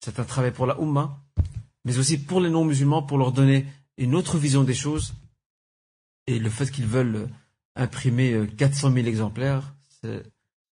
[0.00, 1.18] C'est un travail pour la Ummah,
[1.84, 3.66] mais aussi pour les non-musulmans, pour leur donner
[3.98, 5.14] une autre vision des choses.
[6.26, 7.28] Et le fait qu'ils veulent
[7.76, 10.22] imprimer 400 000 exemplaires, ce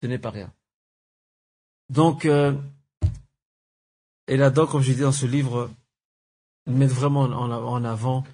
[0.03, 0.53] n'est pas rien.
[1.91, 2.55] Donc, euh,
[4.29, 5.71] et là-dedans, comme j'ai dit dans ce livre,
[6.67, 8.25] ils mettent vraiment en avant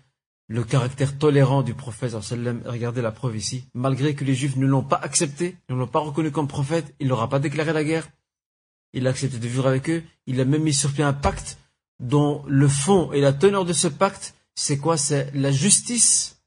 [0.48, 2.14] le caractère tolérant du prophète.
[2.14, 3.64] Regardez la preuve ici.
[3.74, 7.08] Malgré que les Juifs ne l'ont pas accepté, ne l'ont pas reconnu comme prophète, il
[7.08, 8.08] n'aura pas déclaré la guerre.
[8.94, 10.02] Il a accepté de vivre avec eux.
[10.26, 11.58] Il a même mis sur pied un pacte
[12.00, 14.96] dont le fond et la teneur de ce pacte, c'est quoi?
[14.96, 16.42] C'est la justice,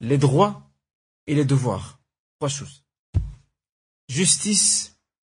[0.00, 0.68] les droits
[1.26, 2.00] et les devoirs.
[2.38, 2.84] Trois choses.
[4.08, 4.97] Justice,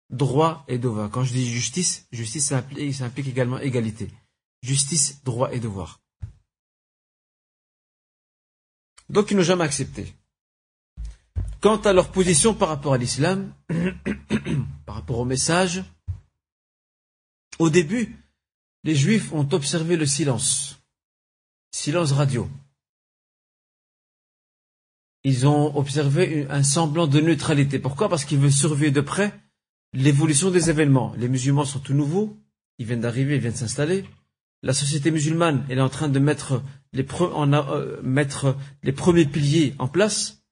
[0.10, 1.10] droit et devoir.
[1.10, 4.10] Quand je dis justice, justice, ça implique, également égalité.
[4.62, 6.02] Justice, droit et devoir.
[9.10, 10.14] Donc ils n'ont jamais accepté.
[11.62, 13.54] Quant à leur position par rapport à l'islam,
[14.86, 15.84] par rapport au message,
[17.58, 18.16] au début,
[18.84, 20.80] les juifs ont observé le silence.
[21.72, 22.50] Silence radio.
[25.24, 27.78] Ils ont observé un semblant de neutralité.
[27.78, 28.08] Pourquoi?
[28.08, 29.38] Parce qu'ils veulent surveiller de près
[29.94, 31.14] l'évolution des événements.
[31.18, 32.38] Les musulmans sont tout nouveaux,
[32.78, 34.06] ils viennent d'arriver, ils viennent s'installer.
[34.62, 36.62] la société musulmane elle est en train de mettre
[36.94, 40.44] les, euh, premiers piliers en place,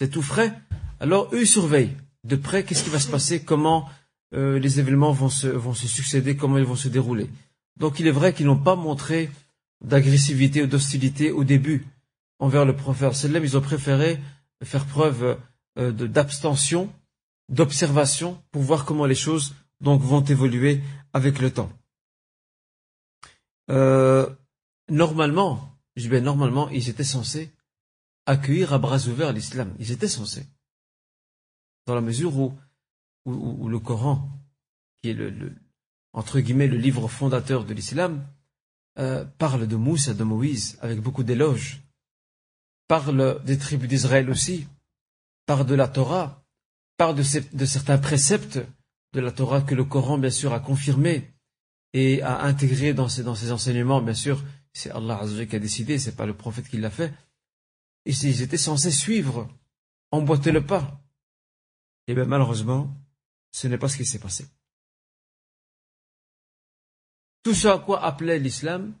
[0.00, 0.52] c'est tout frais,
[1.00, 3.88] alors eux ils surveillent de près qu'est-ce qui va se passer, comment
[4.34, 7.28] euh, les événements vont se, succéder, comment ils vont se dérouler.
[7.78, 9.30] Donc il est vrai qu'ils n'ont pas montré
[9.82, 11.86] d'agressivité ou d'hostilité au début
[12.38, 14.18] envers le prophète ils ont préféré
[14.62, 15.38] faire preuve
[15.78, 16.90] euh, d'abstention,
[17.48, 20.82] d'observation pour voir comment les choses vont évoluer
[21.12, 21.70] avec le temps.
[23.70, 24.28] Euh,
[24.88, 27.50] normalement, je dis normalement, ils étaient censés
[28.26, 29.74] accueillir à bras ouverts l'islam.
[29.78, 30.46] Ils étaient censés.
[31.86, 32.54] Dans la mesure où,
[33.24, 34.30] où, le Coran,
[35.02, 35.54] qui est le,
[36.12, 38.26] entre guillemets le livre fondateur de l'islam,
[38.98, 41.80] euh, parle de Moussa, de Moïse, avec beaucoup d'éloges,
[42.86, 44.66] parle des tribus d'Israël aussi,
[45.46, 46.44] parle de la Torah,
[46.98, 48.58] parle de, certains préceptes
[49.12, 51.32] de la Torah que le Coran, bien sûr, a confirmé
[51.94, 56.26] et a intégré dans ses, enseignements, bien sûr, c'est Allah qui a décidé, c'est pas
[56.26, 57.14] le prophète qui l'a fait.
[58.04, 59.48] Et ils étaient censés suivre,
[60.10, 61.00] emboîter le pas.
[62.08, 62.92] Et bien malheureusement,
[63.52, 64.46] ce n'est pas ce qui s'est passé.
[67.44, 68.94] Tout ce à quoi appelait l'islam,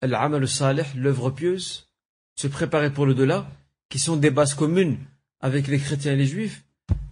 [0.00, 1.90] l'amal salih, l'œuvre pieuse,
[2.36, 3.50] se préparer pour le delà,
[3.88, 4.98] qui sont des bases communes
[5.40, 6.64] avec les chrétiens et les juifs,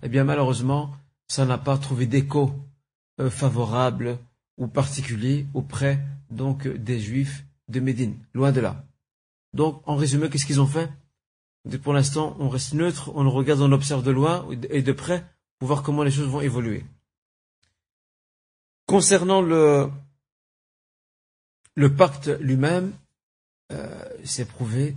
[0.02, 0.94] eh bien malheureusement,
[1.28, 2.52] ça n'a pas trouvé d'écho
[3.20, 4.18] euh, favorable
[4.58, 8.84] ou particulier auprès donc des juifs de Médine, loin de là.
[9.52, 10.90] Donc, en résumé, qu'est-ce qu'ils ont fait?
[11.82, 15.24] Pour l'instant, on reste neutre, on regarde, on observe de loin et de près
[15.58, 16.84] pour voir comment les choses vont évoluer.
[18.86, 19.90] Concernant le,
[21.96, 22.92] pacte lui-même,
[23.72, 24.96] euh, c'est prouvé,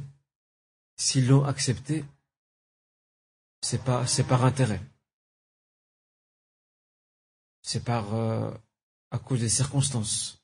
[0.96, 2.06] s'ils l'ont accepté,
[3.62, 4.82] c'est pas, par intérêt.
[7.62, 8.52] C'est par, euh,
[9.12, 10.44] à cause des circonstances.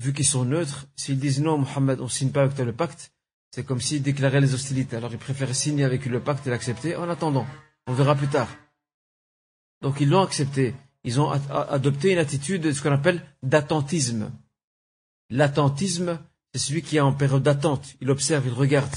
[0.00, 3.12] Vu qu'ils sont neutres, s'ils disent non, Mohammed, on signe pas avec toi le pacte,
[3.52, 4.96] c'est comme s'ils déclaraient les hostilités.
[4.96, 7.46] Alors ils préfèrent signer avec le pacte et l'accepter en attendant.
[7.86, 8.48] On verra plus tard.
[9.80, 10.74] Donc ils l'ont accepté.
[11.04, 14.32] Ils ont adopté une attitude de ce qu'on appelle d'attentisme.
[15.30, 16.18] L'attentisme,
[16.52, 17.94] c'est celui qui est en période d'attente.
[18.00, 18.94] Il observe, il regarde.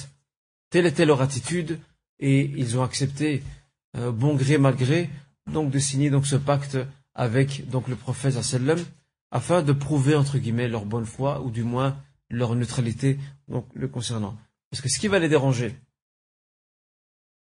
[0.70, 1.80] Telle était leur attitude
[2.20, 3.44] et ils ont accepté,
[3.96, 5.10] euh, bon gré mal gré,
[5.52, 6.78] donc de signer donc ce pacte
[7.14, 8.80] avec donc le prophète sallam
[9.32, 13.88] afin de prouver entre guillemets leur bonne foi ou du moins leur neutralité donc le
[13.88, 14.38] concernant.
[14.70, 15.76] Parce que ce qui va les déranger,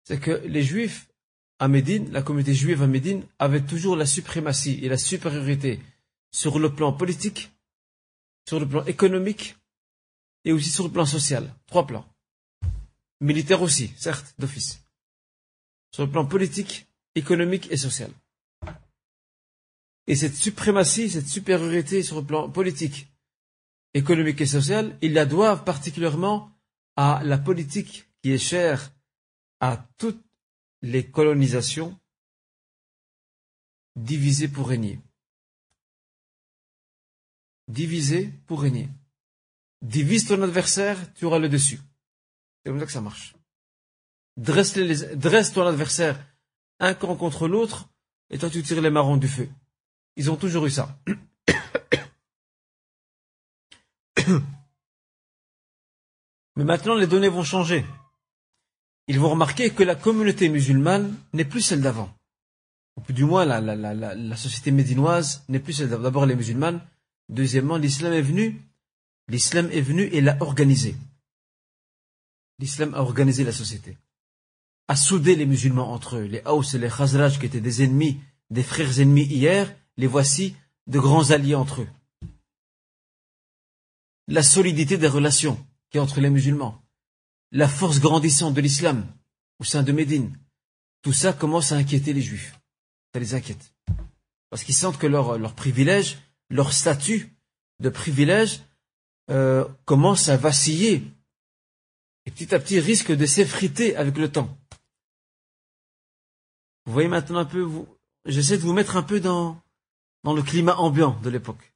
[0.04, 1.08] c'est que les juifs
[1.58, 5.80] à Médine, la communauté juive à Médine, avait toujours la suprématie et la supériorité
[6.30, 7.50] sur le plan politique,
[8.46, 9.56] sur le plan économique
[10.44, 11.52] et aussi sur le plan social.
[11.66, 12.06] Trois plans.
[13.20, 14.83] Militaire aussi, certes, d'office.
[15.92, 18.11] Sur le plan politique, économique et social.
[20.07, 23.09] Et cette suprématie, cette supériorité sur le plan politique,
[23.94, 26.50] économique et social, ils la doivent particulièrement
[26.96, 28.92] à la politique qui est chère
[29.61, 30.22] à toutes
[30.83, 31.98] les colonisations
[33.96, 35.00] divisées pour régner.
[37.68, 38.88] Diviser pour régner.
[39.83, 41.81] Divise ton adversaire, tu auras le dessus.
[42.66, 43.37] C'est comme ça que ça marche.
[44.37, 46.18] Dresse, les, dresse ton adversaire
[46.81, 47.88] un camp contre l'autre,
[48.29, 49.48] et toi tu tires les marrons du feu.
[50.16, 50.98] Ils ont toujours eu ça.
[56.57, 57.87] Mais maintenant, les données vont changer.
[59.07, 62.12] Ils vont remarquer que la communauté musulmane n'est plus celle d'avant.
[62.96, 66.02] Ou plus du moins, la, la, société médinoise n'est plus celle d'avant.
[66.02, 66.81] D'abord, les musulmanes.
[67.29, 68.61] Deuxièmement, l'islam est venu.
[69.29, 70.96] L'islam est venu et l'a organisé.
[72.59, 73.99] L'islam a organisé la société.
[74.88, 76.25] A soudé les musulmans entre eux.
[76.25, 80.57] Les Haus et les Khazraj, qui étaient des ennemis, des frères ennemis hier, les voici
[80.87, 81.88] de grands alliés entre eux.
[84.29, 86.83] La solidité des relations qui entre les musulmans,
[87.53, 89.07] la force grandissante de l'islam
[89.59, 90.37] au sein de Médine,
[91.03, 92.59] tout ça commence à inquiéter les juifs.
[93.14, 93.73] Ça les inquiète.
[94.51, 96.19] Parce qu'ils sentent que leur, leur privilège,
[96.51, 97.37] leur statut
[97.81, 98.62] de privilège
[99.31, 101.05] euh, commence à vaciller
[102.26, 104.58] et petit à petit risque de s'effriter avec le temps.
[106.84, 107.88] Vous voyez maintenant un peu, vous,
[108.26, 109.60] j'essaie de vous mettre un peu dans,
[110.24, 111.72] dans le climat ambiant de l'époque.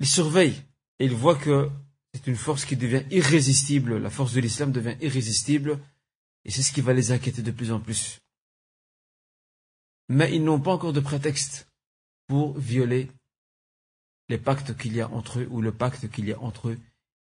[0.00, 0.62] Ils surveillent
[0.98, 1.70] et ils voient que
[2.14, 5.78] c'est une force qui devient irrésistible, la force de l'islam devient irrésistible,
[6.44, 8.20] et c'est ce qui va les inquiéter de plus en plus.
[10.08, 11.68] Mais ils n'ont pas encore de prétexte
[12.26, 13.10] pour violer
[14.28, 16.78] les pactes qu'il y a entre eux, ou le pacte qu'il y a entre eux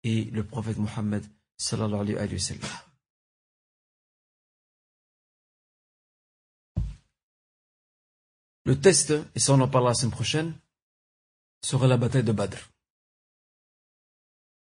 [0.05, 1.25] et le prophète Mohammed
[1.57, 2.63] sallallahu alayhi wa sallam.
[8.65, 10.55] Le test, et ça on en parlera la semaine prochaine,
[11.63, 12.59] sera la bataille de Badr.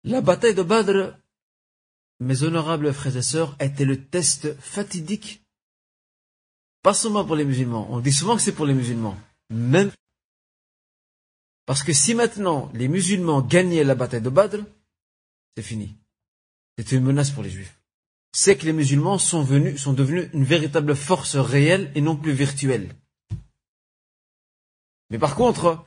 [0.04, 1.18] La bataille de Badr,
[2.20, 5.44] mes honorables frères et sœurs, était le test fatidique,
[6.82, 7.88] pas seulement pour les musulmans.
[7.90, 9.18] On dit souvent que c'est pour les musulmans.
[9.50, 9.92] Même
[11.66, 14.64] parce que si maintenant les musulmans gagnaient la bataille de Badr,
[15.58, 15.96] c'est fini.
[16.78, 17.82] C'est une menace pour les juifs.
[18.32, 22.32] C'est que les musulmans sont, venus, sont devenus une véritable force réelle et non plus
[22.32, 22.94] virtuelle.
[25.10, 25.84] Mais par contre,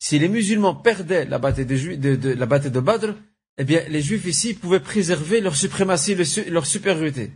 [0.00, 3.14] si les musulmans perdaient la bataille de, Badr,
[3.58, 6.16] eh bien, les juifs ici pouvaient préserver leur suprématie,
[6.48, 7.30] leur supériorité.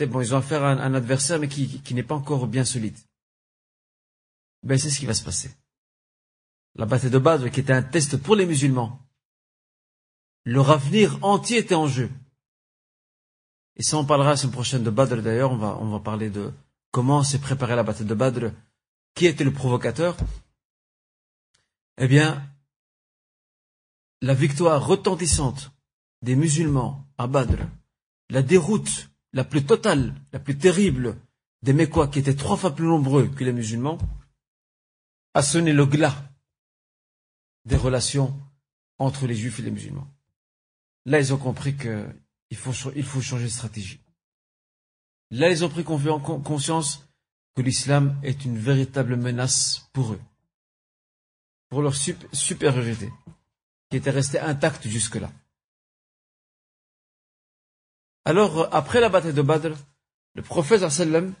[0.00, 2.64] C'est bon, ils ont affaire à un, adversaire, mais qui, qui n'est pas encore bien
[2.64, 2.96] solide.
[4.62, 5.50] Ben, c'est ce qui va se passer.
[6.74, 9.03] La bataille de Badr, qui était un test pour les musulmans,
[10.44, 12.10] leur avenir entier était en jeu.
[13.76, 16.30] Et ça, on parlera la semaine prochaine de Badr d'ailleurs, on va, on va parler
[16.30, 16.52] de
[16.90, 18.50] comment s'est préparée la bataille de Badr,
[19.14, 20.16] qui était le provocateur?
[21.98, 22.48] Eh bien,
[24.20, 25.72] la victoire retentissante
[26.22, 27.64] des musulmans à Badr,
[28.30, 31.16] la déroute la plus totale, la plus terrible
[31.62, 33.98] des Mécois, qui étaient trois fois plus nombreux que les musulmans,
[35.34, 36.14] a sonné le glas
[37.64, 38.38] des relations
[38.98, 40.06] entre les juifs et les musulmans.
[41.06, 41.76] Là, ils ont compris
[42.56, 44.00] faut, il faut changer de stratégie.
[45.30, 47.06] Là, ils ont pris conscience
[47.54, 50.20] que l'islam est une véritable menace pour eux,
[51.68, 53.12] pour leur supériorité,
[53.90, 55.30] qui était restée intacte jusque-là.
[58.24, 59.76] Alors, après la bataille de Badr,
[60.34, 61.34] le prophète sallam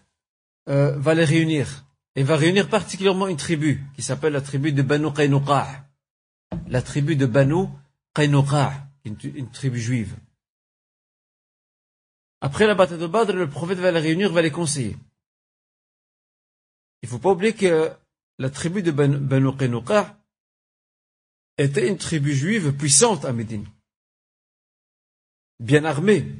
[0.68, 4.82] euh, va les réunir, et va réunir particulièrement une tribu, qui s'appelle la tribu de
[4.82, 5.84] Banu Qaynuqa'
[6.68, 7.66] la tribu de Banu
[8.14, 8.72] Qaynuqa'
[9.04, 10.16] une, tribu juive.
[12.40, 14.96] Après la bataille de Badr, le prophète va les réunir, va les conseiller.
[17.02, 17.92] Il ne faut pas oublier que
[18.38, 20.18] la tribu de Banu Qaynuqa
[21.58, 23.66] était une tribu juive puissante à Médine.
[25.60, 26.32] Bien armée,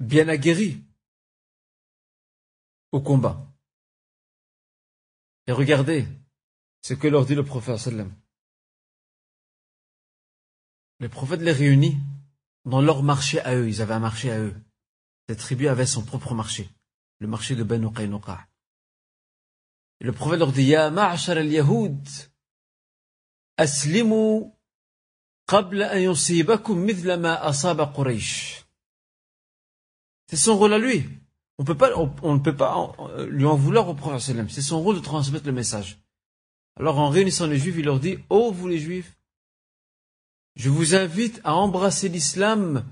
[0.00, 0.82] bien aguerrie
[2.90, 3.46] au combat.
[5.46, 6.06] Et regardez
[6.82, 8.14] ce que leur dit le prophète sallam.
[11.02, 11.98] Le prophète les réunit
[12.64, 13.68] dans leur marché à eux.
[13.68, 14.54] Ils avaient un marché à eux.
[15.28, 16.70] Cette tribu avait son propre marché,
[17.18, 18.46] le marché de Banu Qaynuqa.
[20.00, 21.98] Et le prophète leur dit Ya ma'ashar al-Yahoud,
[23.56, 24.52] aslimu
[25.48, 27.92] qabla an yusibakum mithla ma asaba.
[30.28, 31.04] C'est son rôle à lui.
[31.58, 32.94] On, ne peut pas
[33.26, 34.36] lui en vouloir au prophète.
[34.50, 35.98] C'est son rôle de transmettre le message.
[36.76, 39.16] Alors en réunissant les juifs, il leur dit Oh vous les juifs,
[40.54, 42.84] je vous invite à embrasser l'islam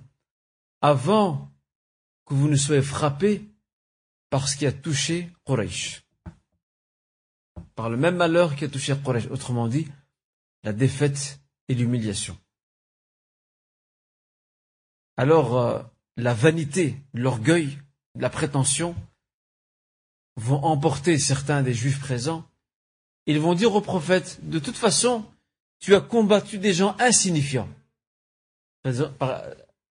[0.81, 1.51] avant
[2.27, 3.45] que vous ne soyez frappés
[4.31, 6.05] par ce qui a touché Quraysh.
[7.75, 9.27] Par le même malheur qui a touché Quraysh.
[9.27, 9.89] Autrement dit,
[10.63, 12.39] la défaite et l'humiliation.
[15.17, 15.83] Alors, euh,
[16.17, 17.79] la vanité, l'orgueil,
[18.15, 18.95] la prétention
[20.37, 22.49] vont emporter certains des juifs présents.
[23.27, 25.25] Ils vont dire au prophète, de toute façon,
[25.81, 27.69] tu as combattu des gens insignifiants.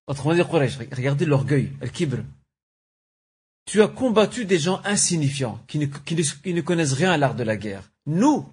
[0.07, 2.17] Autrement dit, regardez l'orgueil, le kibr.
[3.65, 7.43] Tu as combattu des gens insignifiants qui ne, qui ne connaissent rien à l'art de
[7.43, 7.91] la guerre.
[8.07, 8.51] Nous,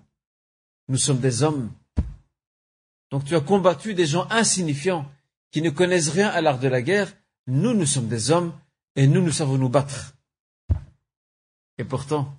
[0.88, 1.72] nous sommes des hommes.
[3.10, 5.10] Donc tu as combattu des gens insignifiants
[5.50, 7.12] qui ne connaissent rien à l'art de la guerre.
[7.46, 8.52] Nous, nous sommes des hommes
[8.94, 10.14] et nous, nous savons nous battre.
[11.78, 12.36] Et pourtant,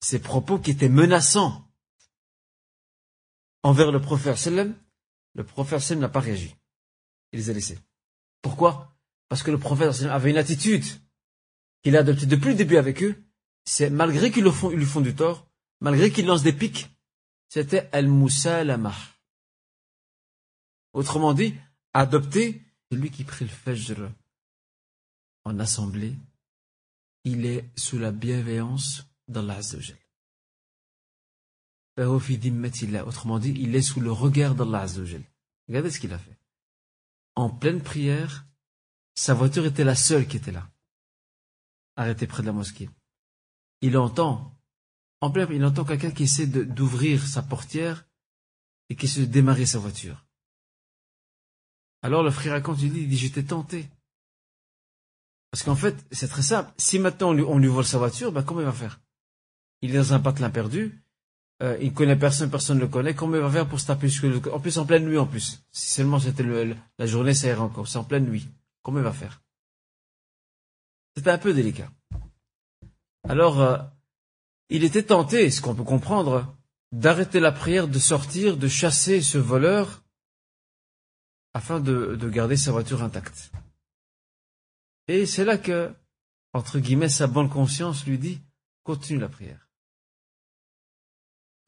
[0.00, 1.67] ces propos qui étaient menaçants
[3.68, 4.74] envers le prophète sallam,
[5.34, 6.54] le prophète sallam n'a pas réagi.
[7.32, 7.78] Il les a laissés.
[8.40, 8.96] Pourquoi?
[9.28, 10.84] Parce que le prophète sallam avait une attitude
[11.82, 13.22] qu'il a adoptée depuis le début avec eux.
[13.64, 15.46] C'est malgré qu'ils lui font du tort,
[15.80, 16.88] malgré qu'ils lancent des pics,
[17.50, 18.94] c'était al-musalama.
[20.94, 21.54] Autrement dit,
[21.92, 24.10] adopter celui qui prie le fajr
[25.44, 26.14] en assemblée,
[27.24, 29.98] il est sous la bienveillance d'Allah Azzawajal.
[31.98, 35.22] Autrement dit, il est sous le regard d'Allah Azzawajal.
[35.68, 36.38] Regardez ce qu'il a fait.
[37.34, 38.46] En pleine prière,
[39.14, 40.70] sa voiture était la seule qui était là.
[41.96, 42.88] Arrêtée près de la mosquée.
[43.80, 44.56] Il entend,
[45.20, 48.06] en plein, il entend quelqu'un qui essaie d'ouvrir sa portière
[48.88, 50.24] et qui essaie de démarrer sa voiture.
[52.02, 53.88] Alors le frère raconte, il dit, il dit j'étais tenté.
[55.50, 56.72] Parce qu'en fait, c'est très simple.
[56.78, 59.00] Si maintenant on lui, vole sa voiture, ben comment il va faire?
[59.80, 61.02] Il est dans un patelin perdu,
[61.60, 63.14] euh, il connaît personne, personne ne le connaît.
[63.14, 64.52] Comment il va faire pour se taper le...
[64.52, 65.64] En plus, en pleine nuit, en plus.
[65.72, 67.88] Si seulement c'était la journée, ça irait encore.
[67.88, 68.48] C'est en pleine nuit.
[68.82, 69.42] Comment il va faire?
[71.16, 71.90] C'était un peu délicat.
[73.28, 73.78] Alors, euh,
[74.70, 76.56] il était tenté, ce qu'on peut comprendre,
[76.92, 80.04] d'arrêter la prière, de sortir, de chasser ce voleur,
[81.54, 83.50] afin de, de garder sa voiture intacte.
[85.08, 85.92] Et c'est là que,
[86.52, 88.40] entre guillemets, sa bonne conscience lui dit,
[88.84, 89.67] continue la prière.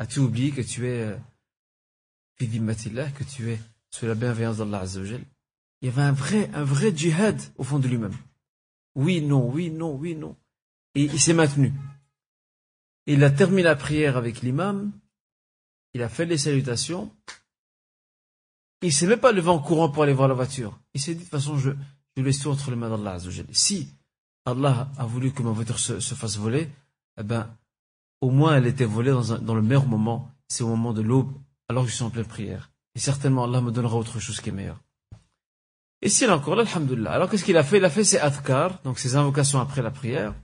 [0.01, 1.15] As-tu oublié que tu es,
[2.39, 5.21] que tu es sous la bienveillance d'Allah Azzawajal?
[5.83, 8.17] Il y avait un vrai, un vrai djihad au fond de lui-même.
[8.95, 10.39] Oui, non, oui, non, oui, non.
[10.95, 11.75] Et il s'est maintenu.
[13.05, 14.91] Il a terminé la prière avec l'imam,
[15.93, 17.15] il a fait les salutations,
[18.81, 20.81] il s'est même pas levé en courant pour aller voir la voiture.
[20.95, 21.73] Il s'est dit, de toute façon, je,
[22.17, 23.19] je laisse tout entre les mains d'Allah
[23.53, 23.95] Si
[24.47, 26.71] Allah a voulu que ma voiture se, se, fasse voler,
[27.19, 27.55] eh ben,
[28.21, 31.33] au moins elle était volée dans, le meilleur moment, c'est au moment de l'aube,
[31.69, 32.71] alors je suis en pleine prière.
[32.95, 34.81] Et certainement Allah me donnera autre chose qui est meilleur.
[36.03, 37.13] Et s'il est encore là, alhamdulillah.
[37.13, 37.77] Alors qu'est-ce qu'il a fait?
[37.77, 40.35] Il a fait ses adkar, donc ses invocations après la prière.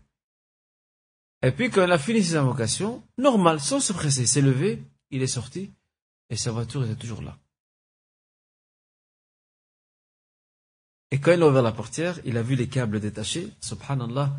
[1.42, 4.82] Et puis quand il a fini ses invocations, normal, sans se presser, il s'est levé,
[5.10, 5.72] il est sorti,
[6.30, 7.38] et sa voiture était toujours là.
[11.10, 13.48] Et quand il a ouvert la portière, il a vu les câbles détachés.
[13.60, 14.36] Subhanallah,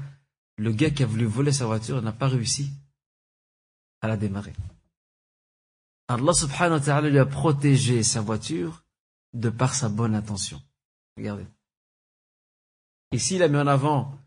[0.58, 2.72] le gars qui a voulu voler sa voiture n'a pas réussi
[4.02, 4.54] à la démarrer.
[6.08, 8.84] Allah subhanahu wa ta'ala lui a protégé sa voiture
[9.34, 10.62] de par sa bonne intention.
[11.18, 11.46] Regardez.
[13.12, 14.18] Ici, il a mis en avant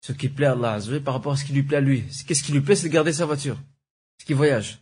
[0.00, 2.04] ce qui plaît à Allah par rapport à ce qui lui plaît à lui.
[2.26, 3.58] Qu'est-ce qui lui plaît, c'est de garder sa voiture.
[4.18, 4.80] Ce qui voyage.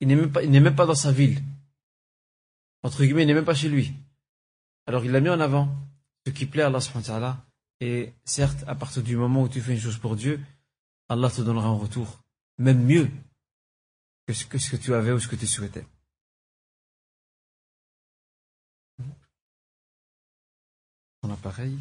[0.00, 1.42] Il n'est même même pas dans sa ville.
[2.82, 3.92] Entre guillemets, il n'est même pas chez lui.
[4.86, 5.68] Alors il l'a mis en avant
[6.26, 7.46] ce qui plaît à Allah subhanahu wa ta'ala.
[7.80, 10.40] Et certes, à partir du moment où tu fais une chose pour Dieu,
[11.08, 12.22] Allah te donnera un retour,
[12.58, 13.10] même mieux
[14.26, 15.86] que ce que, tu avais ou ce que tu souhaitais.
[21.20, 21.78] Ton appareil.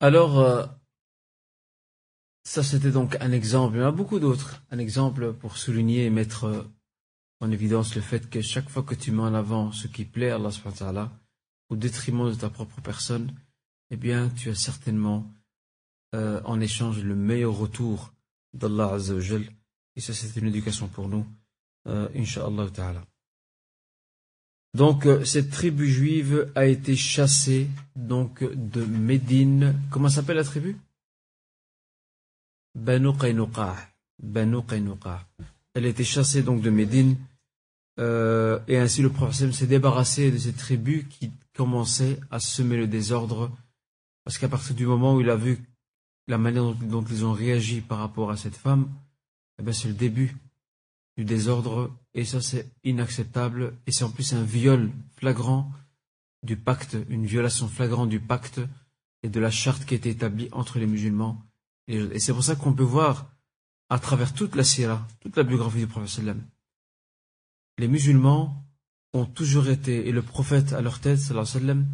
[0.00, 0.66] Alors, euh,
[2.44, 3.76] ça, c'était donc un exemple.
[3.76, 4.62] Il y en a beaucoup d'autres.
[4.70, 6.68] Un exemple pour souligner et mettre
[7.44, 10.30] en évidence le fait que chaque fois que tu mets en avant ce qui plaît
[10.30, 11.12] à Allah
[11.68, 13.34] au détriment de ta propre personne,
[13.90, 15.30] eh bien, tu as certainement
[16.14, 18.14] euh, en échange le meilleur retour
[18.54, 19.44] d'Allah Azzawajal.
[19.96, 21.26] Et ça, c'est une éducation pour nous,
[21.86, 23.04] euh, Inch'Allah Ta'ala.
[24.72, 29.74] Donc, euh, cette tribu juive a été chassée donc de Médine.
[29.90, 30.78] Comment s'appelle la tribu?
[32.74, 33.76] Banu Qaynuqa.
[34.22, 35.28] Banu Qaynuqa.
[35.74, 37.16] Elle a été chassée donc de Médine.
[38.00, 42.86] Euh, et ainsi le prophète s'est débarrassé de cette tribu qui commençait à semer le
[42.86, 43.50] désordre.
[44.24, 45.58] Parce qu'à partir du moment où il a vu
[46.26, 48.88] la manière dont, ils ont réagi par rapport à cette femme,
[49.58, 50.36] eh ben c'est le début
[51.16, 51.90] du désordre.
[52.14, 53.74] Et ça, c'est inacceptable.
[53.86, 55.70] Et c'est en plus un viol flagrant
[56.42, 58.60] du pacte, une violation flagrante du pacte
[59.22, 61.42] et de la charte qui était établie entre les musulmans
[61.86, 63.30] et c'est pour ça qu'on peut voir
[63.90, 66.34] à travers toute la sira, toute la biographie du prophète
[67.78, 68.64] les musulmans
[69.12, 71.86] ont toujours été, et le prophète à leur tête, sallam,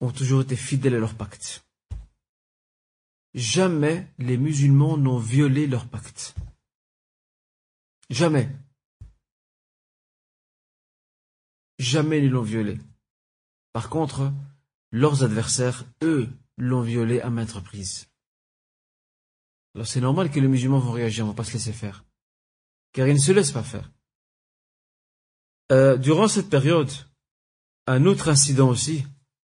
[0.00, 1.64] ont toujours été fidèles à leur pacte.
[3.34, 6.34] Jamais les musulmans n'ont violé leur pacte.
[8.10, 8.50] Jamais.
[11.78, 12.78] Jamais ils l'ont violé.
[13.72, 14.32] Par contre,
[14.90, 18.08] leurs adversaires, eux, l'ont violé à maintes reprises.
[19.74, 22.04] Alors c'est normal que les musulmans vont réagir, on va pas se laisser faire.
[22.92, 23.90] Car ils ne se laissent pas faire.
[25.70, 26.90] Euh, durant cette période,
[27.86, 29.04] un autre incident aussi,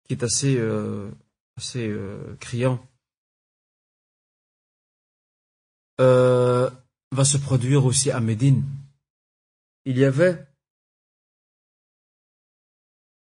[0.04, 1.10] qui est assez, euh,
[1.58, 2.86] assez euh, criant,
[5.98, 8.64] va se produire aussi à Médine.
[9.86, 10.46] Il y avait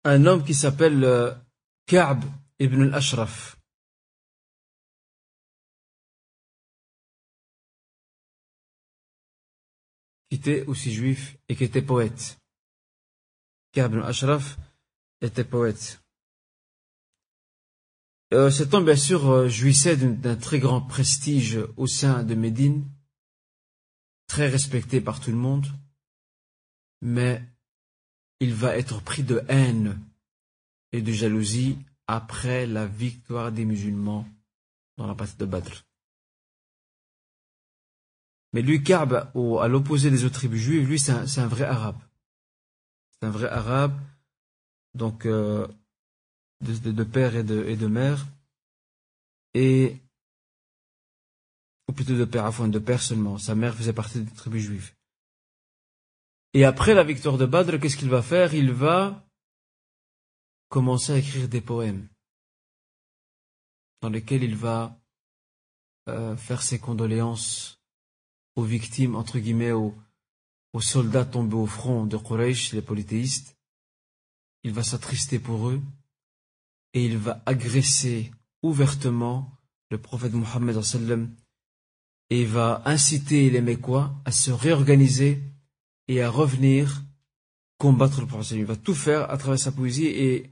[0.04, 1.36] un homme qui s'appelle
[1.86, 2.24] Ka'b
[2.58, 3.56] ibn al-Ashraf.
[10.28, 12.38] qui était aussi juif et qui était poète.
[13.76, 14.56] Ka'b Ashraf
[15.20, 16.00] était poète.
[18.32, 22.88] Euh, cet homme, bien sûr, euh, jouissait d'un très grand prestige au sein de Médine,
[24.28, 25.66] très respecté par tout le monde,
[27.02, 27.42] mais
[28.40, 30.00] il va être pris de haine
[30.92, 34.26] et de jalousie après la victoire des musulmans
[34.96, 35.84] dans la bataille de Badr.
[38.54, 41.98] Mais lui, Ka'b, à l'opposé des autres tribus juives, lui, c'est un, vrai arabe.
[43.20, 43.98] C'est un vrai arabe,
[44.94, 45.66] donc euh,
[46.60, 48.26] de, père et de, et de mère.
[49.54, 49.96] Et,
[51.88, 53.38] ou plutôt de père, enfin de père seulement.
[53.38, 54.92] Sa mère faisait partie des tribus juives.
[56.52, 58.54] Et après la victoire de Badr, qu'est-ce qu'il va faire?
[58.54, 59.26] Il va
[60.68, 62.08] commencer à écrire des poèmes
[64.02, 64.98] dans lesquels il va
[66.08, 67.80] euh, faire ses condoléances
[68.56, 69.94] aux victimes, entre guillemets, aux,
[70.72, 73.56] aux soldats tombés au front de Quraysh, les polythéistes.
[74.62, 75.80] Il va s'attrister pour eux
[76.92, 79.52] et il va agresser ouvertement
[79.90, 80.78] le prophète Mohammed
[82.30, 85.42] et va inciter les Mécois à se réorganiser
[86.08, 87.02] et à revenir
[87.78, 88.58] combattre le prophète.
[88.58, 90.50] Il va tout faire à travers sa poésie et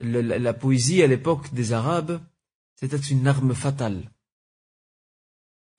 [0.00, 2.20] la, la poésie à l'époque des Arabes,
[2.74, 4.10] c'était une arme fatale.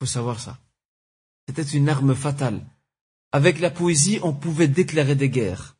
[0.00, 0.58] faut savoir ça.
[1.46, 2.64] C'était une arme fatale.
[3.32, 5.76] Avec la poésie, on pouvait déclarer des guerres.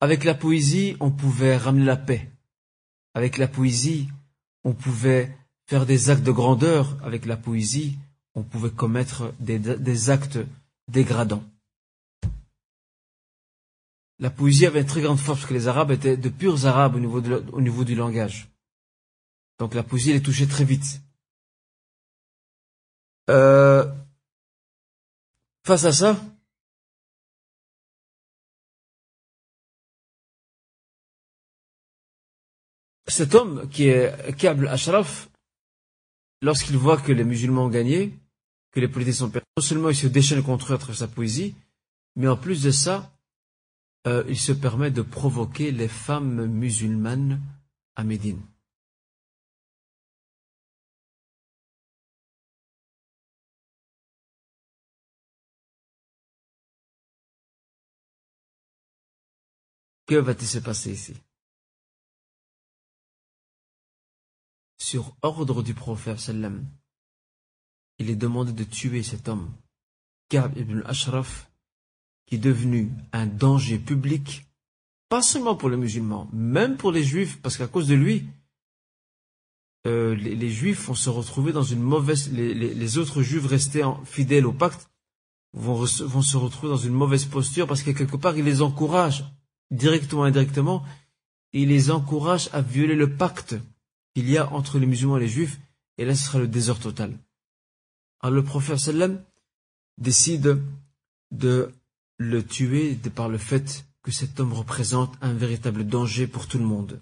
[0.00, 2.30] Avec la poésie, on pouvait ramener la paix.
[3.14, 4.08] Avec la poésie,
[4.64, 6.98] on pouvait faire des actes de grandeur.
[7.04, 7.96] Avec la poésie,
[8.34, 10.38] on pouvait commettre des, actes
[10.88, 11.44] dégradants.
[14.18, 16.96] La poésie avait une très grande force parce que les Arabes étaient de purs Arabes
[16.96, 17.22] au niveau,
[17.52, 18.48] au niveau du langage.
[19.58, 21.00] Donc la poésie les touchait très vite.
[23.30, 23.90] Euh,
[25.64, 26.20] face à ça,
[33.06, 35.30] cet homme qui est Kab Ashraf,
[36.42, 38.12] lorsqu'il voit que les musulmans ont gagné,
[38.72, 41.08] que les politiques sont perdus, non seulement il se déchaîne contre eux à travers sa
[41.08, 41.54] poésie,
[42.16, 43.12] mais en plus de ça,
[44.06, 47.40] euh, il se permet de provoquer les femmes musulmanes
[47.96, 48.42] à Médine.
[60.06, 61.14] Que va-t-il se passer ici?
[64.78, 66.66] Sur ordre du prophète sallam,
[67.98, 69.50] il est demandé de tuer cet homme,
[70.28, 71.50] Ka'b ibn Ashraf,
[72.26, 74.46] qui est devenu un danger public,
[75.08, 78.26] pas seulement pour les musulmans, même pour les juifs, parce qu'à cause de lui,
[79.86, 84.52] euh, les, juifs vont se retrouver dans une mauvaise, les, autres juifs restés fidèles au
[84.52, 84.88] pacte
[85.52, 89.24] vont, se retrouver dans une mauvaise posture parce que quelque part il les encourage
[89.74, 90.84] directement ou indirectement,
[91.52, 93.56] il les encourage à violer le pacte
[94.14, 95.60] qu'il y a entre les musulmans et les juifs,
[95.98, 97.16] et là ce sera le désordre total.
[98.20, 99.22] Alors le prophète sallam
[99.98, 100.58] décide
[101.30, 101.72] de
[102.18, 106.64] le tuer par le fait que cet homme représente un véritable danger pour tout le
[106.64, 107.00] monde.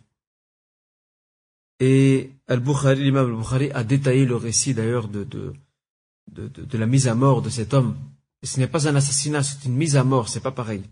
[1.80, 7.42] Et Al-Bukhari, l'imam Al-Bukhari a détaillé le récit d'ailleurs de, de, la mise à mort
[7.42, 7.96] de cet homme.
[8.42, 10.82] Et ce n'est pas un assassinat, c'est une mise à mort, c'est pas pareil.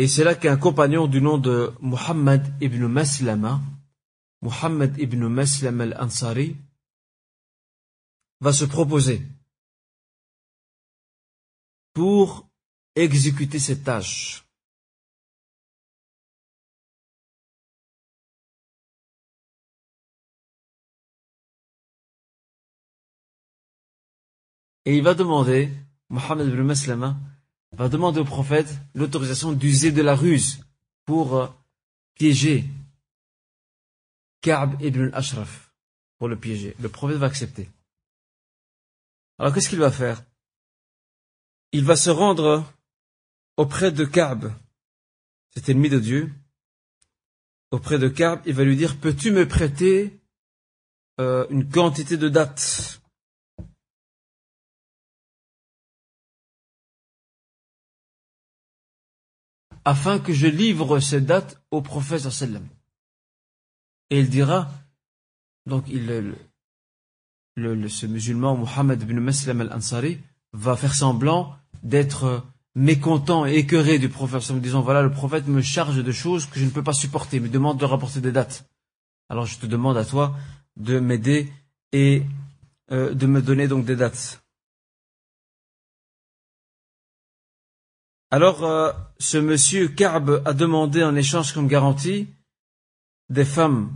[0.00, 3.60] Et c'est là qu'un compagnon du nom de Muhammad ibn Maslama,
[4.40, 6.56] Muhammad ibn Maslama al-Ansari,
[8.40, 9.20] va se proposer
[11.92, 12.48] pour
[12.94, 14.42] exécuter cette tâche.
[24.86, 25.70] Et il va demander,
[26.08, 27.18] Muhammad ibn Maslama,
[27.72, 30.64] va demander au prophète l'autorisation d'user de la ruse
[31.04, 31.48] pour euh,
[32.14, 32.64] piéger
[34.40, 35.72] Ka'b ibn al-Ashraf,
[36.18, 36.74] pour le piéger.
[36.80, 37.68] Le prophète va accepter.
[39.38, 40.22] Alors qu'est-ce qu'il va faire?
[41.72, 42.64] Il va se rendre
[43.56, 44.50] auprès de Ka'b,
[45.54, 46.32] cet ennemi de Dieu,
[47.70, 50.20] auprès de Ka'b, il va lui dire, peux-tu me prêter
[51.20, 52.99] euh, une quantité de dates
[59.84, 62.66] afin que je livre ces dates au prophète sallam.
[64.10, 64.70] Et il dira,
[65.66, 66.34] donc il,
[67.56, 70.18] le, ce musulman Mohammed ibn Maslam al-Ansari
[70.52, 75.62] va faire semblant d'être mécontent et écœuré du prophète en disant voilà le prophète me
[75.62, 78.68] charge de choses que je ne peux pas supporter, me demande de rapporter des dates.
[79.28, 80.36] Alors je te demande à toi
[80.76, 81.52] de m'aider
[81.92, 82.24] et
[82.90, 84.42] euh, de me donner donc des dates.
[88.32, 92.28] Alors, euh, ce monsieur Ka'b a demandé en échange comme garantie
[93.28, 93.92] des femmes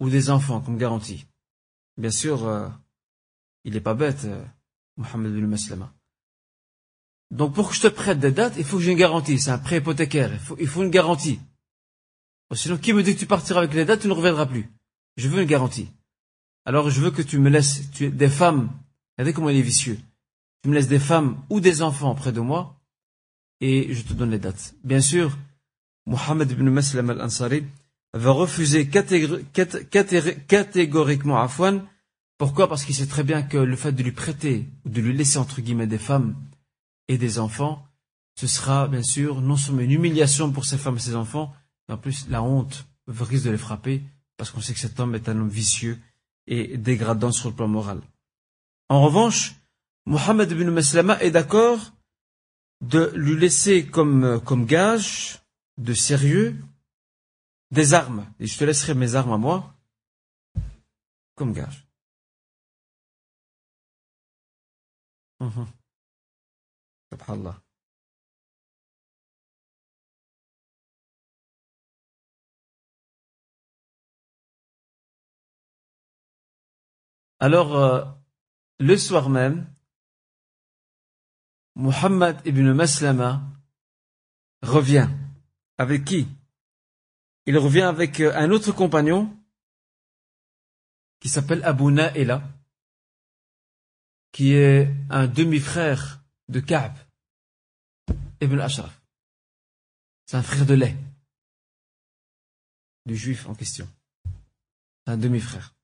[0.00, 1.26] ou des enfants comme garantie.
[1.98, 2.68] Bien sûr, euh,
[3.64, 4.42] il n'est pas bête, euh,
[4.96, 5.92] Mohamed bin Maslama.
[7.30, 9.38] Donc, pour que je te prête des dates, il faut que j'ai une garantie.
[9.38, 10.32] C'est un prêt hypothécaire.
[10.58, 11.38] Il faut, une garantie.
[12.54, 14.70] Sinon, qui me dit que tu partiras avec les dates, tu ne reviendras plus.
[15.16, 15.88] Je veux une garantie.
[16.64, 18.70] Alors, je veux que tu me laisses tu, des femmes.
[19.16, 19.98] Regardez comment il est vicieux.
[20.62, 22.81] Tu me laisses des femmes ou des enfants près de moi
[23.62, 24.74] et je te donne les dates.
[24.82, 25.38] Bien sûr,
[26.06, 27.64] Mohammed ibn Maslam al-Ansari
[28.12, 31.86] va refuser catégoriquement Afwan.
[32.38, 32.68] Pourquoi?
[32.68, 35.38] Parce qu'il sait très bien que le fait de lui prêter ou de lui laisser
[35.38, 36.34] entre guillemets des femmes
[37.06, 37.86] et des enfants,
[38.34, 41.54] ce sera bien sûr non seulement une humiliation pour ces femmes et ces enfants,
[41.88, 44.02] mais en plus la honte risque de les frapper
[44.36, 46.00] parce qu'on sait que cet homme est un homme vicieux
[46.48, 48.00] et dégradant sur le plan moral.
[48.88, 49.54] En revanche,
[50.06, 51.92] Mohammed ibn Maslama est d'accord
[52.82, 55.40] de lui laisser comme, comme gage
[55.78, 56.62] de sérieux
[57.70, 58.26] des armes.
[58.40, 59.74] Et je te laisserai mes armes à moi
[61.34, 61.86] comme gage.
[65.40, 65.66] Mhm.
[77.40, 78.04] Alors, euh,
[78.78, 79.71] le soir même,
[81.74, 83.42] Muhammad ibn Maslama
[84.62, 85.08] revient.
[85.78, 86.28] Avec qui?
[87.46, 89.36] Il revient avec euh, un autre compagnon
[91.18, 92.42] qui s'appelle Abu Na'ila,
[94.32, 96.94] qui est un demi-frère de Ka'b
[98.40, 99.00] ibn Ashraf.
[100.26, 100.96] C'est un frère de lait
[103.06, 103.88] du juif en question.
[105.06, 105.74] Un demi-frère.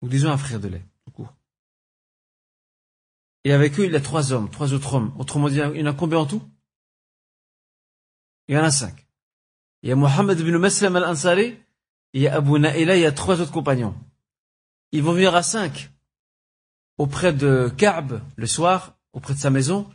[0.00, 1.34] Ou disons un frère de lait, tout court.
[3.44, 5.14] Et avec eux, il y a trois hommes, trois autres hommes.
[5.18, 6.42] Autrement dit, il y en a combien en tout?
[8.48, 9.06] Il y en a cinq.
[9.82, 11.58] Il y a Mohammed ibn Maslam al-Ansari,
[12.14, 13.94] il y a Abu Na'ila, il y a trois autres compagnons.
[14.92, 15.90] Ils vont venir à cinq
[16.96, 19.90] auprès de Ka'b le soir, auprès de sa maison.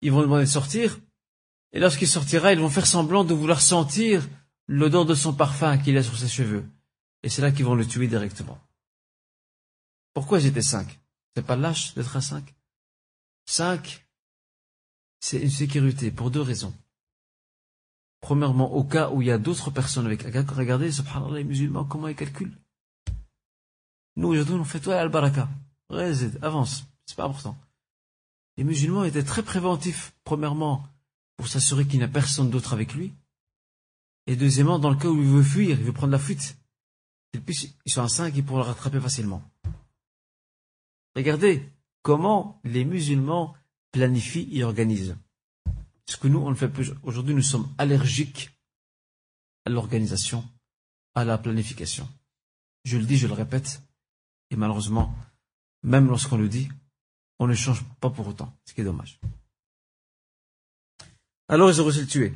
[0.00, 0.98] Ils vont demander de sortir.
[1.72, 4.26] Et lorsqu'il sortira, ils vont faire semblant de vouloir sentir
[4.68, 6.64] l'odeur de son parfum qu'il a sur ses cheveux.
[7.22, 8.58] Et c'est là qu'ils vont le tuer directement.
[10.12, 11.00] Pourquoi j'étais cinq?
[11.34, 12.53] C'est pas lâche d'être à cinq?
[13.46, 14.06] Cinq,
[15.20, 16.74] c'est une sécurité pour deux raisons.
[18.20, 22.08] Premièrement, au cas où il y a d'autres personnes avec regardez, subhanallah, les musulmans, comment
[22.08, 22.56] ils calculent.
[24.16, 25.48] Nous, aujourd'hui, on fait toi al-baraka.
[26.40, 27.56] Avance, c'est pas important.
[28.56, 30.88] Les musulmans étaient très préventifs, premièrement,
[31.36, 33.12] pour s'assurer qu'il n'y a personne d'autre avec lui.
[34.26, 36.56] Et deuxièmement, dans le cas où il veut fuir, il veut prendre la fuite,
[37.34, 39.42] ils sont à cinq, ils pourront le rattraper facilement.
[41.16, 41.68] Regardez,
[42.04, 43.56] comment les musulmans
[43.90, 45.16] planifient et organisent.
[46.06, 46.92] Ce que nous, on ne fait plus?
[47.02, 48.50] Aujourd'hui, nous sommes allergiques
[49.64, 50.44] à l'organisation,
[51.14, 52.06] à la planification.
[52.84, 53.80] Je le dis, je le répète,
[54.50, 55.14] et malheureusement,
[55.82, 56.68] même lorsqu'on le dit,
[57.38, 59.18] on ne change pas pour autant, ce qui est dommage.
[61.48, 62.34] Alors ils ont reçu le tuer.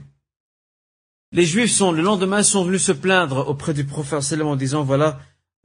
[1.32, 5.20] Les Juifs sont, le lendemain, sont venus se plaindre auprès du prophète en disant, voilà,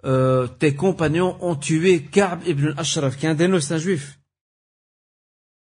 [0.06, 4.20] euh, tes compagnons ont tué Ka'b ibn al-Ashraf, qui est un des un juif.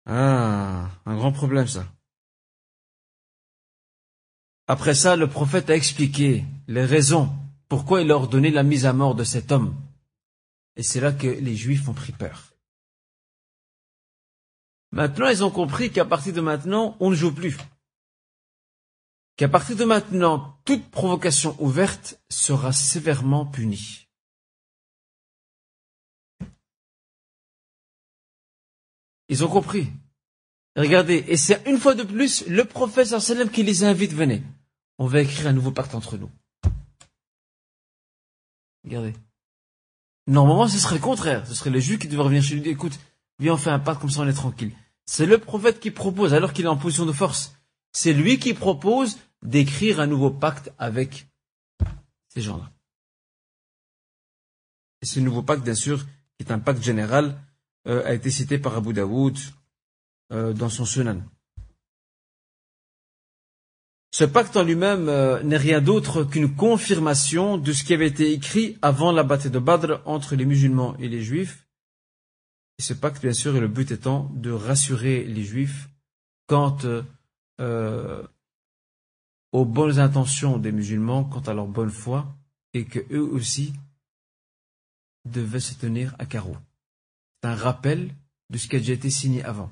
[0.06, 1.86] Ah, un grand problème ça.
[4.68, 7.30] Après ça, le prophète a expliqué les raisons
[7.68, 9.76] pourquoi il a ordonné la mise à mort de cet homme.
[10.76, 12.54] Et c'est là que les juifs ont pris peur.
[14.92, 17.58] Maintenant, ils ont compris qu'à partir de maintenant, on ne joue plus.
[19.38, 24.03] Qu'à partir de maintenant, toute provocation ouverte sera sévèrement punie.
[29.30, 29.88] Ils ont compris.
[30.76, 34.44] Regardez, et c'est une fois de plus le prophète sallam qui les invite, venez.
[34.98, 36.32] On va écrire un nouveau pacte entre nous.
[38.84, 39.14] Regardez.
[40.28, 41.46] Normalement, ce serait le contraire.
[41.48, 43.00] Ce serait les juifs qui devraient revenir chez lui dire, écoute,
[43.40, 44.72] viens, on fait un pacte, comme ça on est tranquille.
[45.06, 47.56] C'est le prophète qui propose, alors qu'il est en position de force.
[47.92, 51.28] C'est lui qui propose d'écrire un nouveau pacte avec
[52.30, 52.72] ces gens-là.
[55.02, 56.06] Et ce nouveau pacte, bien sûr,
[56.40, 57.38] est un pacte général,
[57.86, 59.38] euh, a été cité par Abu Daoud
[60.32, 61.22] euh, dans son Sunan.
[64.12, 68.32] Ce pacte en lui-même euh, n'est rien d'autre qu'une confirmation de ce qui avait été
[68.32, 71.68] écrit avant la bataille de Badr entre les musulmans et les juifs.
[72.80, 75.90] Et ce pacte, bien sûr, est le but étant de rassurer les juifs
[76.48, 76.78] quant
[79.52, 82.36] aux bonnes intentions des musulmans, quant à leur bonne foi,
[82.74, 83.74] et que eux aussi
[85.26, 86.56] devaient se tenir à carreau
[87.44, 88.16] un rappel
[88.50, 89.72] de ce qui a déjà été signé avant.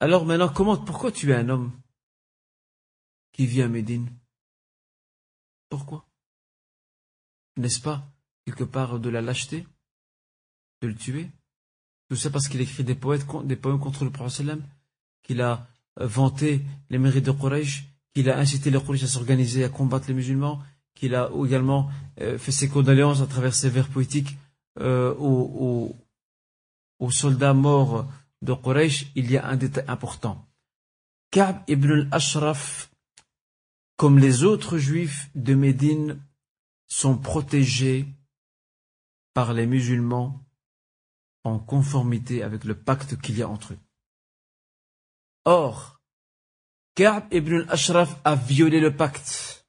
[0.00, 1.80] Alors maintenant, comment, pourquoi tu es un homme
[3.32, 4.10] qui vit à Médine?
[5.68, 6.08] Pourquoi?
[7.56, 8.11] N'est-ce pas?
[8.44, 9.66] Quelque part de la lâcheté,
[10.82, 11.28] de le tuer.
[12.08, 14.58] Tout ça parce qu'il écrit des, poèmes contre le prophète
[15.22, 15.66] qu'il a
[16.00, 17.84] euh, vanté les mérites de Quraysh,
[18.14, 20.62] qu'il a incité les Quraysh à s'organiser, à combattre les musulmans,
[20.94, 21.90] qu'il a également
[22.20, 24.36] euh, fait ses condoléances à travers ses vers poétiques
[24.80, 25.96] euh, aux,
[26.98, 28.06] aux, soldats morts
[28.42, 30.46] de Quraysh, il y a un détail important.
[31.30, 32.90] Ka'b ibn al-Ashraf,
[33.96, 36.20] comme les autres juifs de Médine,
[36.88, 38.06] sont protégés
[39.34, 40.44] par les musulmans
[41.44, 43.78] en conformité avec le pacte qu'il y a entre eux.
[45.44, 46.00] Or,
[46.94, 49.66] Ka'b ibn al-Ashraf a violé le pacte.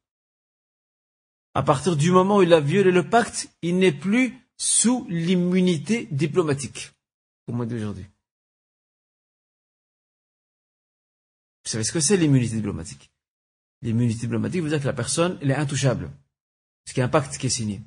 [1.55, 6.07] À partir du moment où il a violé le pacte, il n'est plus sous l'immunité
[6.11, 6.91] diplomatique,
[7.47, 8.05] au moins d'aujourd'hui.
[11.63, 13.11] Vous savez ce que c'est l'immunité diplomatique?
[13.81, 16.11] L'immunité diplomatique veut dire que la personne elle est intouchable.
[16.83, 17.81] Parce qu'il y a un pacte qui est signé.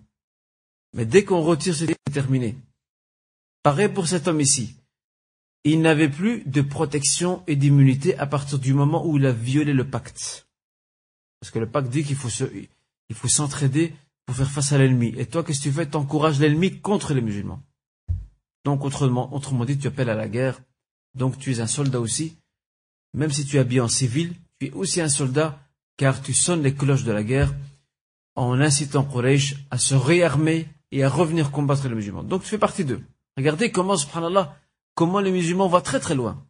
[0.97, 2.57] Mais dès qu'on retire ce c'est terminé.
[3.63, 4.75] Pareil pour cet homme ici.
[5.63, 9.73] Il n'avait plus de protection et d'immunité à partir du moment où il a violé
[9.75, 10.49] le pacte.
[11.41, 13.93] Parce que le pacte dit qu'il faut il s'entraider
[14.25, 15.13] pour faire face à l'ennemi.
[15.19, 15.87] Et toi, qu'est-ce que tu fais?
[15.87, 17.63] T'encourages l'ennemi contre les musulmans.
[18.65, 20.61] Donc, autrement, autrement dit, tu appelles à la guerre.
[21.15, 22.37] Donc, tu es un soldat aussi.
[23.13, 25.61] Même si tu es habillé en civil, tu es aussi un soldat,
[25.97, 27.55] car tu sonnes les cloches de la guerre
[28.35, 32.23] en incitant Quraysh à se réarmer et à revenir combattre les musulmans.
[32.23, 33.03] Donc tu fais partie d'eux.
[33.37, 34.59] Regardez comment, subhanallah,
[34.95, 36.43] comment les musulmans vont très très loin.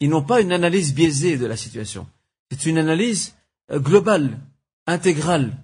[0.00, 2.08] Ils n'ont pas une analyse biaisée de la situation.
[2.50, 3.36] C'est une analyse
[3.70, 4.40] euh, globale,
[4.86, 5.62] intégrale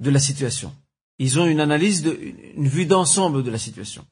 [0.00, 0.74] de la situation.
[1.18, 2.18] Ils ont une analyse, de,
[2.56, 4.06] une vue d'ensemble de la situation.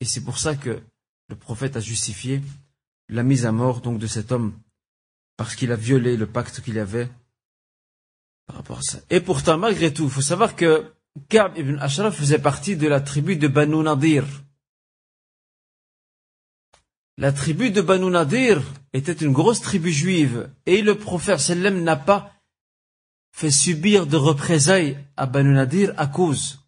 [0.00, 0.82] Et c'est pour ça que
[1.28, 2.40] le prophète a justifié
[3.10, 4.58] la mise à mort donc de cet homme
[5.36, 7.10] parce qu'il a violé le pacte qu'il avait
[9.10, 10.92] Et pourtant, malgré tout, il faut savoir que
[11.28, 14.24] Ka'b ibn Ashraf faisait partie de la tribu de Banu Nadir.
[17.16, 21.96] La tribu de Banu Nadir était une grosse tribu juive et le prophète sallam n'a
[21.96, 22.32] pas
[23.32, 26.60] fait subir de représailles à Banu Nadir à cause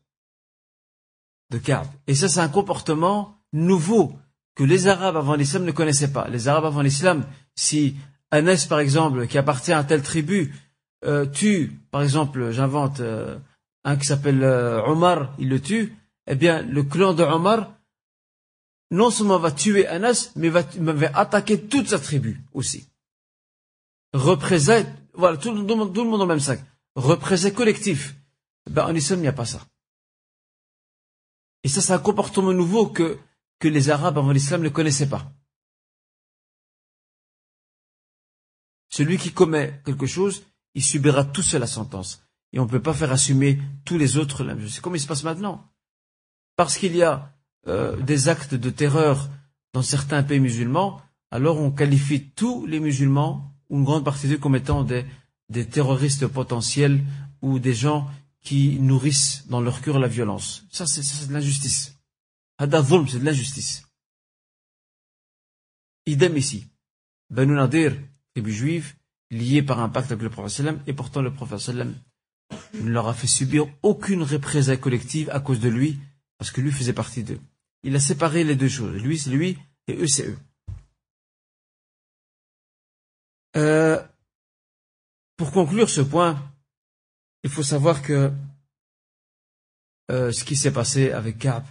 [1.51, 1.87] de Ka'b.
[2.07, 4.19] Et ça, c'est un comportement nouveau
[4.55, 6.29] que les Arabes avant l'islam ne connaissaient pas.
[6.29, 7.97] Les Arabes avant l'islam, si
[8.31, 10.55] Anas, par exemple, qui appartient à telle tribu,
[11.05, 13.39] euh, tue, par exemple, j'invente euh,
[13.85, 15.97] un qui s'appelle euh, Omar, il le tue,
[16.27, 17.73] eh bien, le clan de Omar,
[18.91, 22.89] non seulement va tuer Anas, mais va, va attaquer toute sa tribu aussi.
[24.13, 26.61] Représailles, voilà, tout, tout, tout, le monde dans le même sac.
[26.97, 28.17] Représailles collectif.
[28.69, 29.67] Ben, en islam, il n'y a pas ça.
[31.63, 33.19] Et ça, c'est un comportement nouveau que,
[33.59, 35.31] que les Arabes avant l'islam ne connaissaient pas.
[38.89, 40.43] Celui qui commet quelque chose,
[40.75, 42.23] il subira tout seul la sentence.
[42.53, 44.75] Et on ne peut pas faire assumer tous les autres la même chose.
[44.75, 45.71] C'est comme il se passe maintenant.
[46.57, 47.33] Parce qu'il y a
[47.69, 49.29] euh, des actes de terreur
[49.73, 51.01] dans certains pays musulmans,
[51.31, 55.07] alors on qualifie tous les musulmans, ou une grande partie d'eux, comme étant des,
[55.71, 57.05] terroristes potentiels
[57.41, 58.11] ou des gens
[58.43, 60.65] qui nourrissent dans leur cœur la violence.
[60.71, 61.95] Ça, c'est de l'injustice.
[62.59, 63.85] Hadavulm, c'est de l'injustice.
[66.07, 66.67] Idem ici.
[67.29, 67.97] Banu Nadir,
[68.35, 68.95] tribu juive,
[69.31, 71.69] liée par un pacte avec le prophète et pourtant le prophète
[72.75, 75.99] ne leur a fait subir aucune représailles collective à cause de lui,
[76.39, 77.41] parce que lui faisait partie d'eux.
[77.83, 79.01] Il a séparé les deux choses.
[79.01, 80.39] Lui, c'est lui, et eux, c'est eux.
[83.57, 84.03] Euh,
[85.37, 86.41] pour conclure ce point,
[87.43, 88.33] il faut savoir que
[90.11, 91.65] euh, ce qui s'est passé avec Ka'b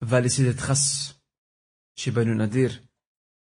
[0.00, 1.20] va laisser des traces
[1.96, 2.80] chez Banu Nadir.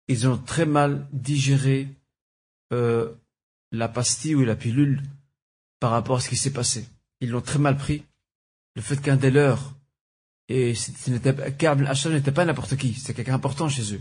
[0.08, 1.88] Ils ont très mal digéré
[2.72, 3.14] euh,
[3.72, 5.02] la pastille ou la pilule
[5.78, 6.86] par rapport à ce qui s'est passé.
[7.20, 8.04] Ils l'ont très mal pris.
[8.76, 9.74] Le fait qu'un des leurs,
[10.48, 14.00] et ce n'était n'était pas n'importe qui, c'est quelqu'un important chez eux.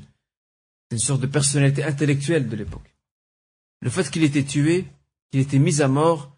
[0.90, 2.96] C'est une sorte de personnalité intellectuelle de l'époque.
[3.82, 4.86] Le fait qu'il ait été tué,
[5.30, 6.36] qu'il ait été mis à mort,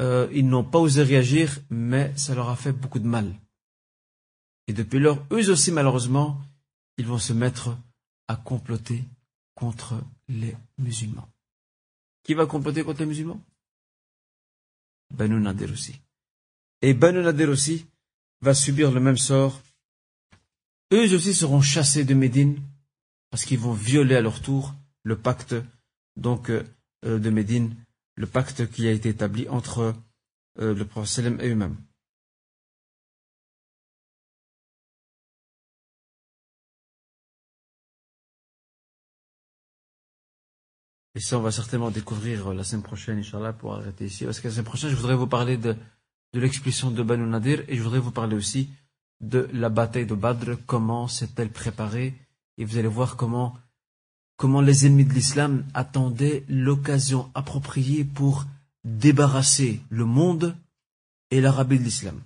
[0.00, 3.32] euh, ils n'ont pas osé réagir, mais ça leur a fait beaucoup de mal.
[4.68, 6.40] Et depuis lors, eux aussi, malheureusement,
[6.96, 7.76] ils vont se mettre
[8.28, 9.04] à comploter
[9.54, 9.94] contre
[10.28, 11.28] les musulmans.
[12.24, 13.40] Qui va comploter contre les musulmans?
[15.10, 16.00] Banu Nadir aussi.
[16.80, 17.86] Et Banu Nadir aussi
[18.40, 19.60] va subir le même sort.
[20.92, 22.60] Eux aussi seront chassés de Médine
[23.30, 25.54] parce qu'ils vont violer à leur tour le pacte
[26.16, 26.62] donc euh,
[27.02, 27.74] de Médine,
[28.16, 29.94] le pacte qui a été établi entre
[30.60, 31.76] euh, le prophète et eux-mêmes.
[41.14, 44.24] Et ça, on va certainement découvrir euh, la semaine prochaine, Inch'Allah, pour arrêter ici.
[44.24, 45.76] Parce que la semaine prochaine, je voudrais vous parler de,
[46.32, 48.70] de l'expulsion de Banu Nadir et je voudrais vous parler aussi
[49.20, 52.14] de la bataille de Badr, comment s'est-elle préparée?
[52.58, 53.56] Et vous allez voir comment,
[54.36, 58.46] comment les ennemis de l'islam attendaient l'occasion appropriée pour
[58.84, 60.56] débarrasser le monde
[61.30, 62.20] et l'Arabie de l'islam.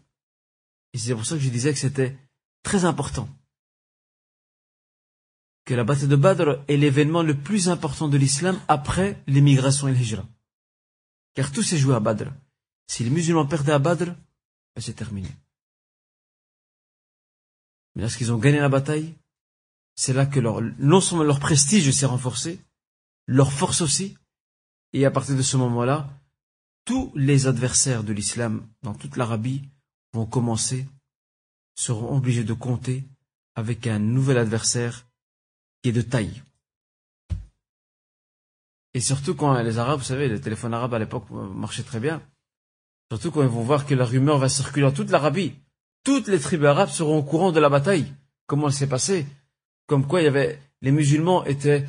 [0.94, 2.16] Et c'est pour ça que je disais que c'était
[2.62, 3.28] très important.
[5.66, 9.92] Que la bataille de Badr est l'événement le plus important de l'islam après l'émigration et
[9.92, 10.24] l'hijra.
[11.34, 12.30] Car tout s'est joué à Badr.
[12.86, 15.28] Si les musulmans perdaient à Badr, ben, c'est terminé.
[17.94, 19.14] Mais lorsqu'ils ont gagné la bataille,
[19.96, 22.60] c'est là que leur, non seulement leur prestige s'est renforcé,
[23.26, 24.16] leur force aussi,
[24.92, 26.08] et à partir de ce moment-là,
[26.84, 29.68] tous les adversaires de l'islam dans toute l'Arabie
[30.12, 30.86] vont commencer,
[31.74, 33.04] seront obligés de compter
[33.56, 35.05] avec un nouvel adversaire
[35.82, 36.42] qui est de taille.
[38.94, 42.22] Et surtout quand les Arabes, vous savez, les téléphones arabes à l'époque marchaient très bien,
[43.12, 45.54] surtout quand ils vont voir que la rumeur va circuler dans toute l'Arabie,
[46.02, 48.12] toutes les tribus arabes seront au courant de la bataille.
[48.46, 49.26] Comment elle s'est passée
[49.86, 51.84] Comme quoi il y avait, les musulmans étaient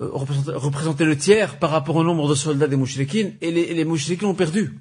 [0.00, 4.24] euh, représentaient le tiers par rapport au nombre de soldats des mouchriquines et les, les
[4.24, 4.78] ont perdu.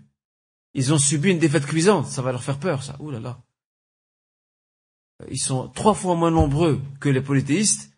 [0.74, 2.08] Ils ont subi une défaite cuisante.
[2.08, 2.96] Ça va leur faire peur, ça.
[3.00, 3.40] Ouh là là.
[5.30, 7.93] Ils sont trois fois moins nombreux que les polythéistes,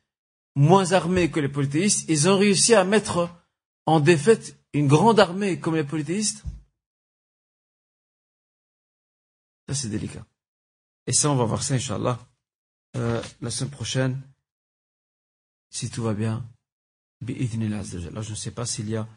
[0.56, 2.06] moins armés que les polythéistes.
[2.10, 3.30] Ils ont réussi à mettre
[3.86, 6.44] en défaite une grande armée comme les polythéistes.
[9.68, 10.26] Ça, c'est délicat.
[11.08, 12.20] Et ça, on va voir ça, Inch'Allah,
[12.96, 14.22] euh, la semaine prochaine,
[15.70, 16.46] si tout va bien.
[17.22, 19.08] Là, je ne sais pas s'il y a,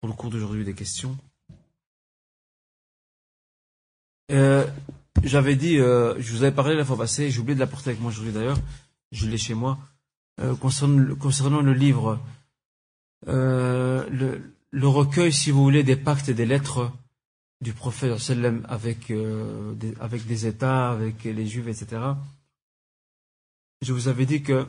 [0.00, 1.16] pour le cours d'aujourd'hui, des questions.
[4.30, 4.66] Euh,
[5.22, 8.00] J'avais dit, euh, je vous avais parlé la fois passée, j'ai oublié de l'apporter avec
[8.00, 8.58] moi aujourd'hui d'ailleurs,
[9.10, 9.78] je l'ai chez moi,
[10.40, 12.20] euh, concernant, le livre,
[13.28, 14.08] euh,
[14.72, 16.92] le, recueil, si vous voulez, des pactes et des lettres
[17.60, 18.12] du prophète
[18.64, 22.02] avec, euh, des, avec des États, avec les Juifs, etc.
[23.80, 24.66] Je vous avais dit que,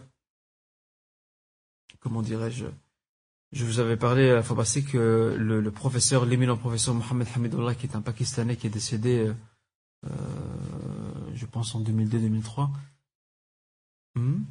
[1.99, 2.65] comment dirais-je,
[3.51, 7.87] je vous avais parlé la fois passée que le, professeur, l'éminent professeur Mohamed Hamidullah, qui
[7.87, 9.31] est un Pakistanais qui est décédé,
[10.03, 12.69] je pense en 2002-2003,
[14.15, 14.43] hmm?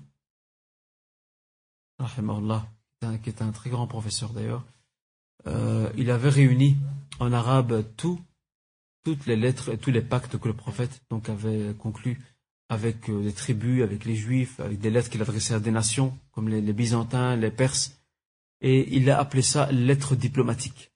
[3.23, 4.65] Qui est un très grand professeur d'ailleurs,
[5.47, 6.77] euh, il avait réuni
[7.21, 8.21] en arabe tout
[9.05, 12.19] toutes les lettres et tous les pactes que le prophète donc avait conclus
[12.71, 16.19] avec euh, les tribus, avec les juifs, avec des lettres qu'il adressait à des nations
[16.33, 17.99] comme les, byzantins, les perses,
[18.63, 20.91] et il a appelé ça lettre diplomatique.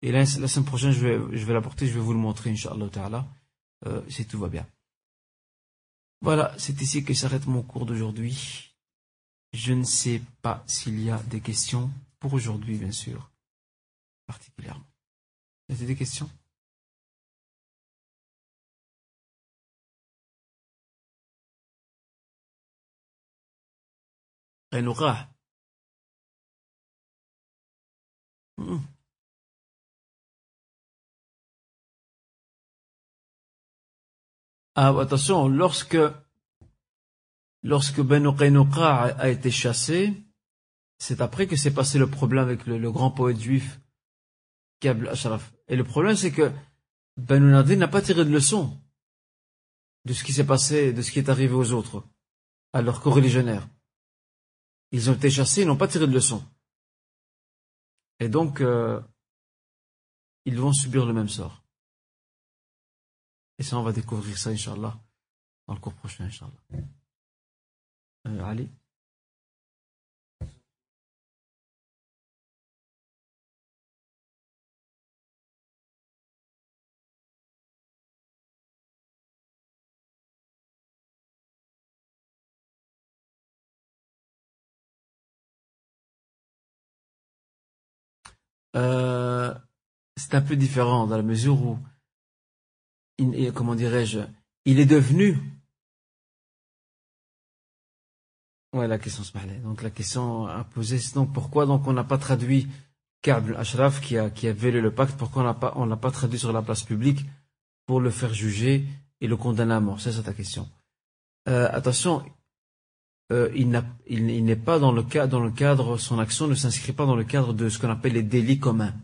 [0.00, 2.88] Et la semaine prochaine, je vais, je vais l'apporter, je vais vous le montrer, Inch'Allah
[2.88, 3.28] Ta'ala,
[3.86, 4.66] euh, si tout va bien.
[6.22, 8.67] Voilà, c'est ici que s'arrête mon cours d'aujourd'hui.
[9.52, 11.90] Je ne sais pas s'il y a des questions
[12.20, 13.30] pour aujourd'hui, bien sûr,
[14.26, 14.84] particulièrement.
[15.68, 16.30] Y a-t-il des questions?
[24.72, 25.28] Eh, Renora.
[28.58, 28.78] Mmh.
[34.74, 35.96] Ah, attention, lorsque
[37.62, 38.28] lorsque Benu
[38.80, 40.12] a été chassé,
[40.98, 43.80] c'est après que s'est passé le problème avec le, grand poète juif,
[44.80, 45.52] Kabl Ashraf.
[45.68, 46.50] Et le problème, c'est que
[47.16, 48.80] Benu Nadir n'a pas tiré de leçon
[50.04, 52.04] de ce qui s'est passé, de ce qui est arrivé aux autres,
[52.72, 53.68] à leurs co-religionnaires.
[54.90, 56.42] Ils ont été chassés, ils n'ont pas tiré de leçon.
[58.20, 59.00] Et donc, euh,
[60.44, 61.62] ils vont subir le même sort.
[63.58, 64.98] Et ça, on va découvrir ça, Inch'Allah,
[65.66, 66.88] dans le cours prochain, Inch'Allah.
[68.28, 68.66] Euh,
[88.76, 89.54] Euh,
[90.16, 91.78] c'est un peu différent dans la mesure où,
[93.18, 94.20] il, comment dirais-je,
[94.66, 95.57] il est devenu.
[98.74, 99.32] Ouais, la question se.
[99.62, 102.68] Donc la question a posé, donc pourquoi donc on n'a pas traduit
[103.22, 106.10] Ka'b ashraf qui a, qui a le pacte, pourquoi on n'a pas, on l'a pas
[106.10, 107.24] traduit sur la place publique
[107.86, 108.84] pour le faire juger
[109.20, 110.00] et le condamner à mort?
[110.00, 110.68] C'est ça ta question.
[111.48, 112.22] Euh, attention,
[113.32, 113.70] euh, il
[114.44, 117.24] n'est pas dans le, cadre, dans le cadre, son action ne s'inscrit pas dans le
[117.24, 118.94] cadre de ce qu'on appelle les délits communs.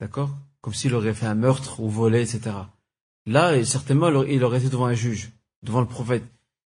[0.00, 0.36] D'accord?
[0.60, 2.56] Comme s'il aurait fait un meurtre ou volé, etc.
[3.26, 5.30] Là, certainement, il aurait été devant un juge,
[5.62, 6.24] devant le prophète.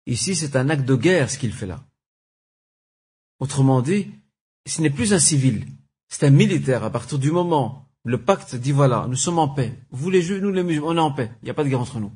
[0.07, 1.83] Ici, c'est un acte de guerre, ce qu'il fait là.
[3.39, 4.07] Autrement dit,
[4.65, 5.67] ce n'est plus un civil,
[6.07, 6.83] c'est un militaire.
[6.83, 9.77] À partir du moment où le pacte dit voilà, nous sommes en paix.
[9.91, 11.29] Vous les juifs, nous les musulmans, on est en paix.
[11.41, 12.11] Il n'y a pas de guerre entre nous.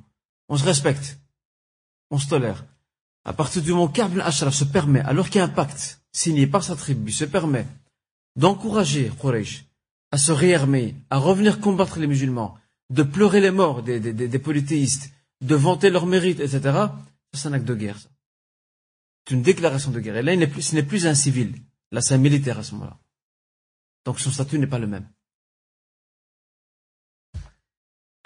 [0.47, 1.19] On se respecte.
[2.09, 2.65] On se tolère.
[3.25, 6.01] À partir du moment où Ka'b al-Ashraf se permet, alors qu'il y a un pacte
[6.13, 7.67] signé par sa tribu, se permet
[8.37, 9.65] d'encourager Quraysh
[10.11, 12.57] à se réarmer, à revenir combattre les musulmans,
[12.89, 15.11] de pleurer les morts des, des, polythéistes,
[15.41, 16.87] de vanter leurs mérites, etc.,
[17.34, 17.97] c'est un acte de guerre.
[19.25, 20.17] C'est une déclaration de guerre.
[20.17, 21.55] Et là, ce n'est plus un civil.
[21.91, 22.99] Là, c'est un militaire à ce moment-là.
[24.05, 25.07] Donc son statut n'est pas le même.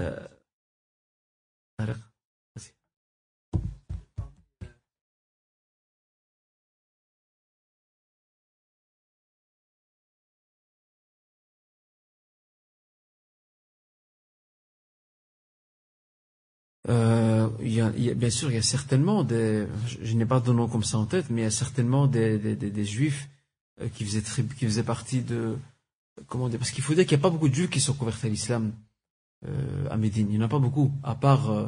[0.01, 0.28] Euh...
[16.88, 20.52] Euh, il y a, bien sûr, il y a certainement des, je, n'ai pas de
[20.52, 23.28] nom comme ça en tête, mais il y a certainement des, des, des, juifs
[23.82, 25.58] euh, qui faisaient qui faisaient partie de,
[26.28, 27.94] comment dire, parce qu'il faut dire qu'il n'y a pas beaucoup de juifs qui sont
[27.94, 28.72] convertis à l'islam
[29.48, 30.28] euh, à Médine.
[30.30, 31.68] Il n'y en a pas beaucoup, à part euh,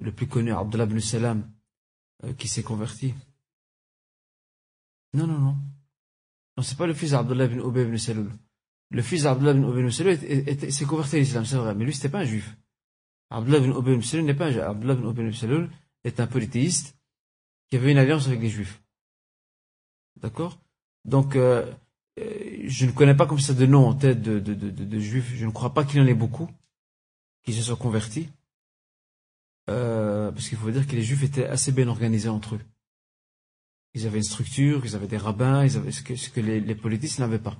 [0.00, 1.50] le plus connu, Abdullah ibn Salam,
[2.24, 3.14] euh, qui s'est converti.
[5.12, 5.56] Non, non, non.
[6.56, 8.30] Non, c'est pas le fils d'Abdullah ibn Ubay ibn Salul.
[8.90, 10.18] Le fils d'Abdullah ibn Ubay ibn Salul
[10.72, 12.56] s'est converti à l'islam, c'est vrai, mais lui, c'était pas un juif.
[13.30, 14.62] Abdullah ibn Ubay ibn n'est pas un juif.
[14.62, 15.68] Abdullah ibn
[16.04, 16.96] est un polythéiste
[17.68, 18.82] qui avait une alliance avec les juifs.
[20.16, 20.58] D'accord?
[21.04, 21.72] Donc, euh,
[22.18, 25.32] euh, je ne connais pas comme ça de nom en tête de, de, de, juifs.
[25.34, 26.50] Je ne crois pas qu'il y en ait beaucoup
[27.44, 28.28] qui se sont convertis.
[29.68, 32.60] Euh, parce qu'il faut dire que les juifs étaient assez bien organisés entre eux.
[33.94, 37.38] Ils avaient une structure, ils avaient des rabbins, ils avaient ce que, les politistes n'avaient
[37.38, 37.56] pas.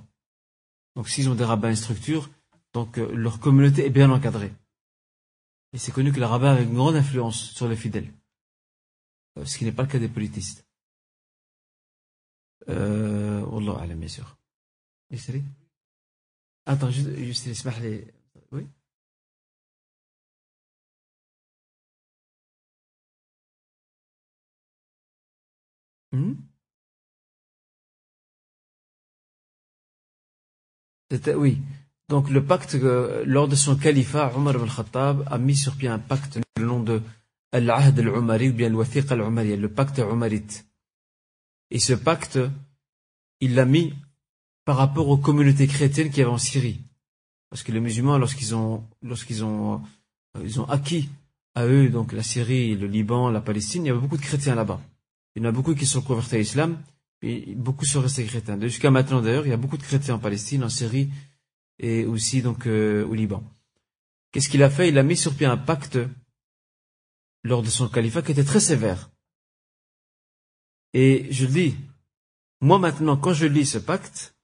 [0.95, 2.29] Donc s'ils ont des rabbins et une structure,
[2.73, 4.51] donc euh, leur communauté est bien encadrée.
[5.73, 8.11] Et c'est connu que les rabbins avaient une grande influence sur les fidèles.
[9.37, 10.65] Euh, ce qui n'est pas le cas des politistes.
[12.69, 14.37] Euh, Wallah alam, bien sûr.
[16.65, 18.07] Attends, juste, juste, les...
[18.51, 18.67] Oui
[26.11, 26.33] Hmm?
[31.35, 31.61] oui.
[32.11, 35.87] Donc le pacte, euh, lors de son califat, Omar ibn Khattab a mis sur pied
[35.87, 37.01] un pacte le nom de
[37.53, 40.65] Al-Ahd al-Umari ou bien al-Wathiq al-Umari, le pacte umarite.
[41.69, 42.37] Et ce pacte,
[43.39, 43.93] il l'a mis
[44.65, 46.81] par rapport aux communautés chrétiennes qui avaient en Syrie.
[47.49, 49.81] Parce que les musulmans, lorsqu'ils ont, ont,
[50.35, 51.09] euh, ils ont acquis
[51.55, 54.55] à eux, donc la Syrie, le Liban, la Palestine, il y avait beaucoup de chrétiens
[54.55, 54.81] là-bas.
[55.37, 56.77] Il y en a beaucoup qui sont convertis à l'islam,
[57.21, 58.59] et beaucoup sont restés chrétiens.
[58.59, 61.09] Jusqu'à maintenant d'ailleurs, il y a beaucoup de chrétiens en Palestine, en Syrie
[61.81, 63.43] et aussi donc euh, au Liban.
[64.31, 64.87] Qu'est-ce qu'il a fait?
[64.87, 65.97] Il a mis sur pied un pacte
[67.43, 69.09] lors de son califat qui était très sévère.
[70.93, 71.75] Et je le dis,
[72.61, 74.35] moi maintenant, quand je lis ce pacte,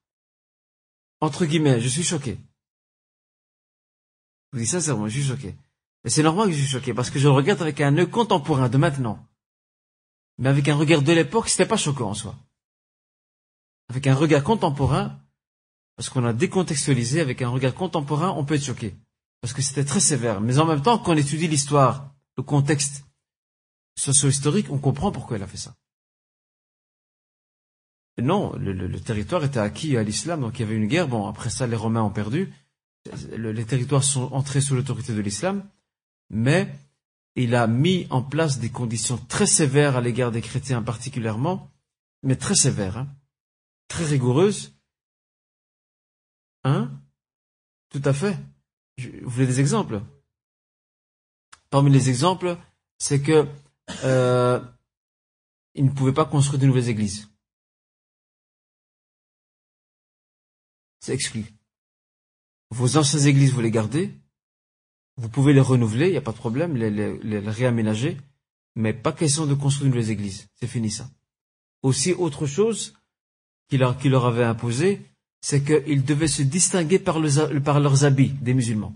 [1.21, 2.37] entre guillemets, je suis choqué.
[4.51, 5.55] Je vous dis sincèrement, je suis choqué.
[6.03, 8.69] Et c'est normal que je suis choqué, parce que je regarde avec un œil contemporain
[8.69, 9.25] de maintenant.
[10.37, 12.35] Mais avec un regard de l'époque, c'était pas choquant en soi.
[13.89, 15.19] Avec un regard contemporain,
[15.97, 18.95] parce qu'on a décontextualisé, avec un regard contemporain, on peut être choqué.
[19.41, 20.41] Parce que c'était très sévère.
[20.41, 23.03] Mais en même temps, quand on étudie l'histoire, le contexte
[23.97, 25.75] socio-historique, on comprend pourquoi elle a fait ça.
[28.21, 31.07] non, le, territoire était acquis à l'islam, donc il y avait une guerre.
[31.07, 32.53] Bon, après ça, les Romains ont perdu.
[33.35, 35.67] les territoires sont entrés sous l'autorité de l'islam.
[36.29, 36.71] Mais
[37.35, 41.71] il a mis en place des conditions très sévères à l'égard des chrétiens particulièrement,
[42.21, 43.07] mais très sévères, hein,
[43.87, 44.76] très rigoureuses.
[46.67, 46.91] Hein?
[47.89, 48.37] Tout à fait.
[48.97, 50.01] vous voulez des exemples?
[51.69, 52.57] Parmi les exemples,
[52.97, 53.47] c'est que
[54.03, 54.59] euh,
[55.75, 57.29] ils ne pouvaient pas construire de nouvelles églises.
[60.99, 61.45] C'est exclu.
[62.69, 64.13] Vos anciennes églises, vous les gardez,
[65.15, 68.17] vous pouvez les renouveler, il n'y a pas de problème, les, réaménager,
[68.75, 70.49] mais pas question de construire une nouvelle église.
[70.55, 71.09] C'est fini ça.
[71.81, 72.93] Aussi, autre chose
[73.69, 75.01] qu'il leur, avait imposé,
[75.41, 78.93] c'est qu'ils devaient se distinguer par, leurs habits des musulmans.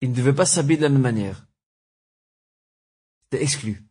[0.00, 1.46] Ils ne devaient pas s'habiller de la même manière.
[3.24, 3.82] C'était exclu.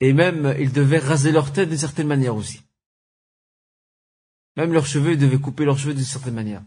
[0.00, 2.60] Et même, ils devaient raser leur tête d'une certaine manière aussi.
[4.56, 6.64] Même leurs cheveux, ils devaient couper leurs cheveux d'une certaine manière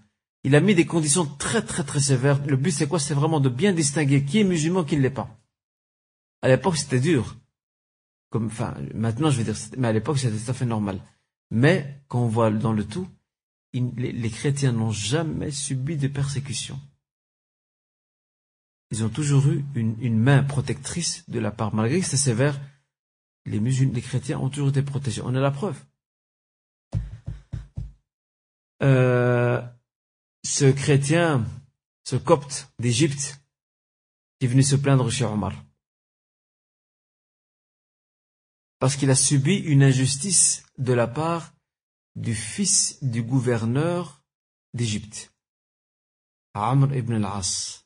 [0.48, 2.42] il a mis des conditions très très très sévères.
[2.46, 3.00] Le but c'est quoi?
[3.00, 5.30] C'est vraiment de bien distinguer qui est musulman, qui ne l'est pas.
[6.42, 7.36] À l'époque c'était dur.
[8.30, 11.02] Comme, enfin, maintenant je vais dire, mais à l'époque c'était tout à fait normal.
[11.50, 13.08] Mais quand on voit dans le tout,
[13.74, 16.80] les, chrétiens n'ont jamais subi de persécution.
[18.92, 22.60] Ils ont toujours eu une, main protectrice de la part, malgré que c'était sévère.
[23.46, 25.22] Les musulmans, les chrétiens ont toujours été protégés.
[25.24, 25.78] On a la preuve.
[28.84, 29.62] Euh,
[30.44, 31.46] ce chrétien,
[32.04, 33.42] ce copte d'Égypte,
[34.40, 35.54] qui est venu se plaindre chez Omar.
[38.80, 41.54] Parce qu'il a subi une injustice de la part
[42.16, 44.24] du fils du gouverneur
[44.74, 45.34] d'Égypte.
[46.54, 47.86] Amr ibn al-As.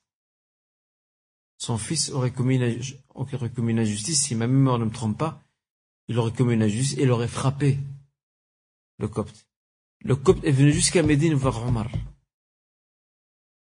[1.57, 5.43] Son fils aurait commis une, injustice, si ma mémoire ne me trompe pas,
[6.07, 7.77] il aurait commis une injustice et il aurait frappé
[8.97, 9.47] le copte.
[9.99, 11.87] Le copte est venu jusqu'à Médine voir Omar.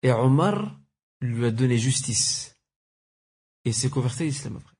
[0.01, 0.77] Et Omar
[1.21, 2.57] lui a donné justice.
[3.63, 4.74] Et s'est converti à l'islam après.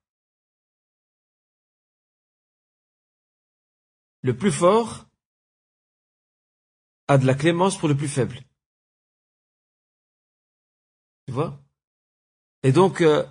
[4.26, 5.06] Le plus fort
[7.08, 8.40] a de la clémence pour le plus faible.
[11.28, 11.64] Tu vois?
[12.64, 13.24] Et donc, euh,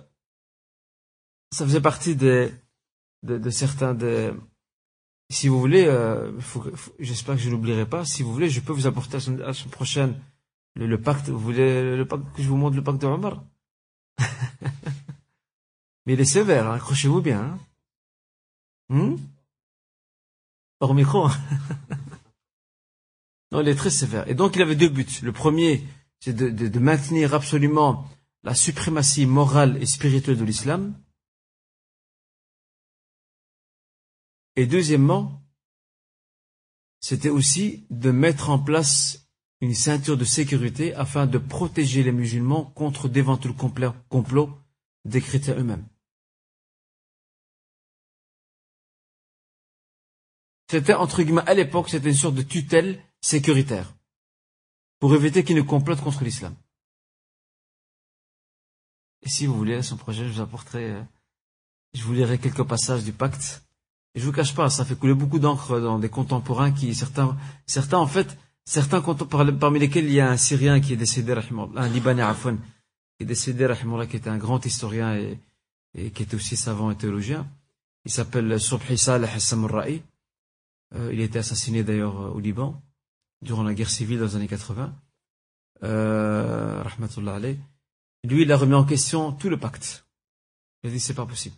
[1.51, 2.49] ça faisait partie de,
[3.49, 4.31] certains des...
[5.29, 6.31] Si vous voulez, euh,
[6.99, 9.71] j'espère que je n'oublierai pas, si vous voulez, je peux vous apporter à la semaine
[9.71, 10.23] prochaine
[10.75, 13.43] le, pacte, vous voulez le pacte, que je vous montre le pacte de Omar
[16.05, 17.41] Mais il est sévère, hein, accrochez-vous bien.
[17.41, 17.57] Hein
[18.87, 19.34] hmm?
[20.79, 21.27] Hors micro.
[23.51, 24.27] non, il est très sévère.
[24.27, 25.19] Et donc il avait deux buts.
[25.21, 25.83] Le premier,
[26.19, 28.07] c'est de, de, de maintenir absolument
[28.43, 30.99] la suprématie morale et spirituelle de l'islam.
[34.55, 35.41] Et deuxièmement,
[36.99, 39.27] c'était aussi de mettre en place
[39.61, 43.55] une ceinture de sécurité afin de protéger les musulmans contre d'éventuels
[44.09, 44.57] complots
[45.05, 45.87] des chrétiens eux-mêmes.
[50.69, 53.93] C'était, entre guillemets, à l'époque, c'était une sorte de tutelle sécuritaire
[54.99, 56.55] pour éviter qu'ils ne complotent contre l'islam.
[59.21, 61.01] Et si vous voulez, son projet, je vous apporterai, euh,
[61.93, 63.63] je vous lirai quelques passages du pacte.
[64.13, 67.35] Et je vous cache pas, ça fait couler beaucoup d'encre dans des contemporains qui, certains,
[67.65, 71.35] certains, en fait, certains parmi lesquels il y a un Syrien qui est décédé,
[71.75, 72.57] un Libanais, Afon,
[73.17, 73.71] qui est décédé,
[74.09, 75.39] qui était un grand historien et,
[75.95, 77.47] et qui était aussi savant et théologien.
[78.05, 80.01] Il s'appelle Subhi Saleh Samurra'i.
[80.93, 82.81] Euh, il a été assassiné d'ailleurs euh, au Liban
[83.41, 84.95] durant la guerre civile dans les années 80.
[85.83, 87.39] Euh, rahmatullah.
[87.39, 90.05] Lui, il a remis en question tout le pacte.
[90.83, 91.57] Il a dit c'est pas possible.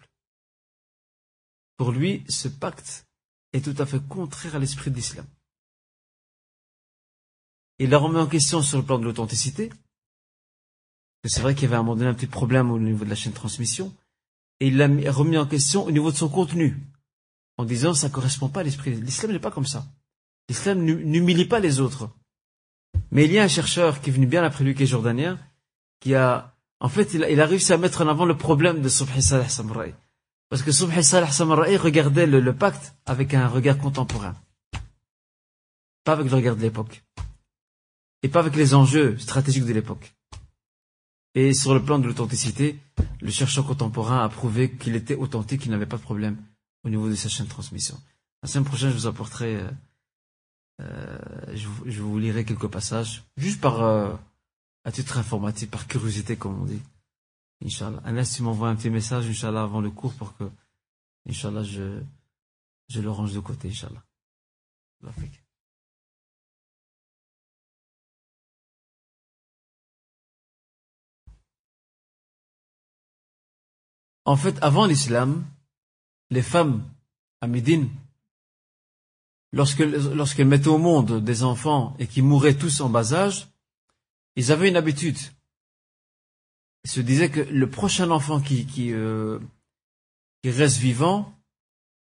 [1.78, 3.05] Pour lui, ce pacte
[3.53, 5.25] est tout à fait contraire à l'esprit de l'islam.
[7.80, 9.71] Il l'a remis en question sur le plan de l'authenticité.
[11.25, 13.09] C'est vrai qu'il y avait à un moment donné un petit problème au niveau de
[13.09, 13.95] la chaîne de transmission.
[14.59, 16.82] Et il l'a remis en question au niveau de son contenu
[17.58, 18.91] en disant ça correspond pas à l'esprit.
[18.95, 19.86] L'islam n'est pas comme ça.
[20.49, 22.10] L'islam n'humilie pas les autres.
[23.12, 25.39] Mais il y a un chercheur qui est venu bien après lui, qui est jordanien,
[25.99, 29.22] qui a, en fait, il a, réussi à mettre en avant le problème de Subhi
[29.22, 29.93] Samra'i.
[30.49, 34.36] Parce que Subhi Samra'i regardait le, pacte avec un regard contemporain.
[36.03, 37.03] Pas avec le regard de l'époque.
[38.24, 40.16] Et pas avec les enjeux stratégiques de l'époque.
[41.36, 42.80] Et sur le plan de l'authenticité,
[43.22, 46.38] le chercheur contemporain a prouvé qu'il était authentique, qu'il n'avait pas de problème
[46.84, 47.99] au niveau de sa chaîne de transmission.
[48.43, 49.71] La semaine prochaine, je vous apporterai, euh,
[50.82, 54.15] euh, je, vous, lirai quelques passages, juste par, euh,
[54.84, 56.82] à titre informatif, par curiosité, comme on dit.
[57.65, 58.01] Inch'Allah.
[58.05, 60.49] Anas, tu m'envoies un petit message, Inch'Allah, avant le cours pour que,
[61.28, 61.99] Inch'Allah, je,
[62.89, 64.03] je le range de côté, Inch'Allah.
[74.25, 75.45] En fait, avant l'islam,
[76.30, 76.88] les femmes
[77.41, 77.89] à Médine,
[79.53, 83.47] lorsqu'elles mettaient au monde des enfants et qui mouraient tous en bas âge,
[84.36, 85.17] ils avaient une habitude.
[86.84, 89.39] Ils se disaient que le prochain enfant qui, qui, euh,
[90.41, 91.33] qui reste vivant,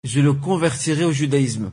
[0.04, 1.72] je le convertirai au judaïsme.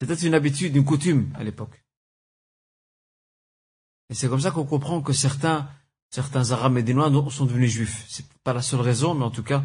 [0.00, 1.84] C'était une habitude, une coutume à l'époque.
[4.08, 5.70] Et c'est comme ça qu'on comprend que certains
[6.10, 8.04] certains Arabes médinois sont devenus juifs.
[8.08, 9.62] C'est pas la seule raison, mais en tout cas,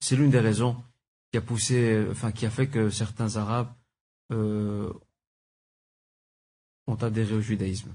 [0.00, 0.82] c'est l'une des raisons
[1.30, 3.72] qui a poussé, enfin, qui a fait que certains Arabes
[4.32, 4.92] euh,
[6.86, 7.94] ont adhéré au judaïsme.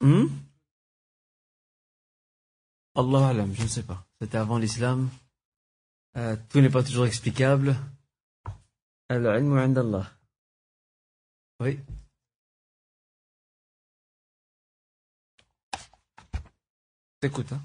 [0.00, 0.26] Hmm?
[2.94, 4.06] Allah alam, je ne sais pas.
[4.20, 5.08] C'était avant l'islam.
[6.16, 7.76] Euh, tout n'est pas toujours explicable.
[9.08, 9.58] Al-ilmu
[11.60, 11.78] Oui.
[17.20, 17.60] T'écoutes, hein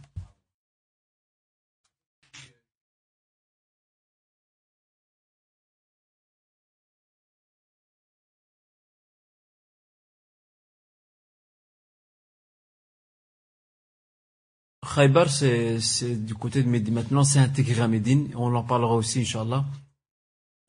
[14.96, 16.94] Khaybar, c'est du côté de Médine.
[16.94, 18.32] Maintenant, c'est intégré à Médine.
[18.36, 19.66] On en parlera aussi, Inch'Allah.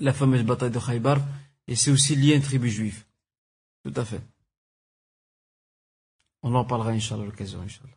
[0.00, 1.18] La fameuse bataille de Khaybar.
[1.68, 3.04] Et c'est aussi lié à une tribu juive.
[3.84, 4.20] Tout à fait.
[6.42, 7.96] On en parlera, Inch'Allah, l'occasion, Inch'Allah.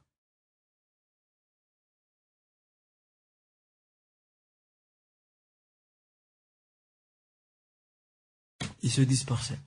[8.82, 9.60] ils se dispersaient.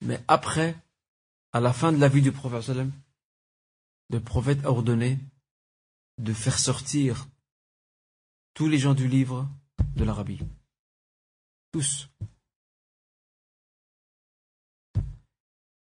[0.00, 0.76] Mais après,
[1.52, 2.76] à la fin de la vie du prophète,
[4.10, 5.18] le prophète a ordonné
[6.18, 7.26] de faire sortir
[8.54, 9.48] tous les gens du livre
[9.96, 10.40] de l'Arabie.
[11.72, 12.08] Tous.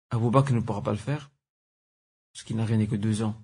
[0.09, 1.31] Abu Bakr ne pourra pas le faire,
[2.31, 3.35] parce qu'il n'a rien que deux ans.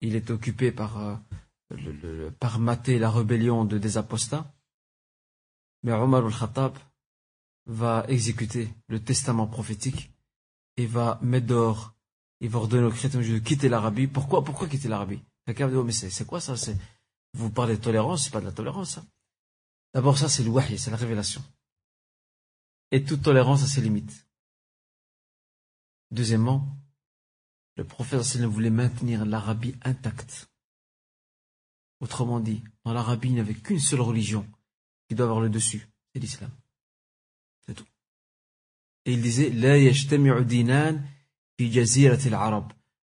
[0.00, 4.52] Il est occupé par, euh, par mater la rébellion de, des apostats.
[5.82, 6.78] Mais Omar al-Khattab
[7.66, 10.10] va exécuter le testament prophétique
[10.76, 11.94] et va mettre dehors,
[12.40, 14.06] il va ordonner aux chrétiens de quitter l'Arabie.
[14.06, 15.22] Pourquoi, pourquoi quitter l'Arabie?
[15.46, 16.54] Quelqu'un va mais c'est quoi ça?
[17.34, 18.98] Vous parlez de tolérance, c'est pas de la tolérance.
[19.94, 21.42] D'abord, ça, c'est le wahi, c'est la révélation.
[22.90, 24.26] Et toute tolérance a ses limites.
[26.10, 26.66] Deuxièmement,
[27.76, 30.50] le prophète voulait maintenir l'Arabie intacte.
[32.00, 34.46] Autrement dit, dans l'Arabie, il n'y avait qu'une seule religion
[35.14, 36.50] doit avoir le dessus, c'est l'islam.
[37.66, 37.86] C'est tout.
[39.04, 39.50] Et il disait,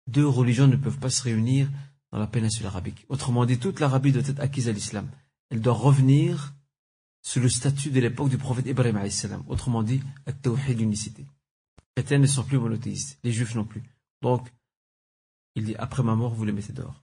[0.06, 1.70] Deux religions ne peuvent pas se réunir
[2.12, 3.04] dans la péninsule arabique.
[3.08, 5.10] Autrement dit, toute l'Arabie doit être acquise à l'islam.
[5.50, 6.54] Elle doit revenir
[7.22, 9.00] sous le statut de l'époque du prophète Ibrahim
[9.48, 11.22] Autrement dit, à tawhid l'unicité.
[11.96, 13.82] Les chrétiens ne sont plus monothéistes, les juifs non plus.
[14.22, 14.52] Donc,
[15.54, 17.02] il dit, après ma mort, vous les mettez dehors.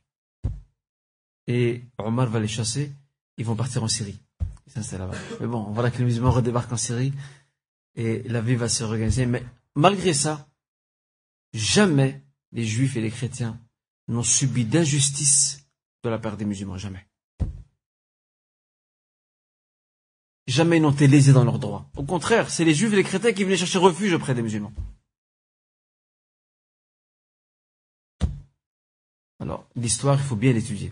[1.47, 2.91] Et Omar va les chasser,
[3.37, 4.19] ils vont partir en Syrie.
[5.39, 7.13] Mais bon, voilà que les musulmans redébarquent en Syrie,
[7.95, 9.25] et la vie va se réorganiser.
[9.25, 9.43] Mais
[9.75, 10.47] malgré ça,
[11.53, 13.59] jamais les juifs et les chrétiens
[14.07, 15.65] n'ont subi d'injustice
[16.03, 17.05] de la part des musulmans, jamais.
[20.47, 21.89] Jamais ils n'ont été lésés dans leurs droits.
[21.95, 24.73] Au contraire, c'est les juifs et les chrétiens qui venaient chercher refuge auprès des musulmans.
[29.39, 30.91] Alors, l'histoire, il faut bien l'étudier.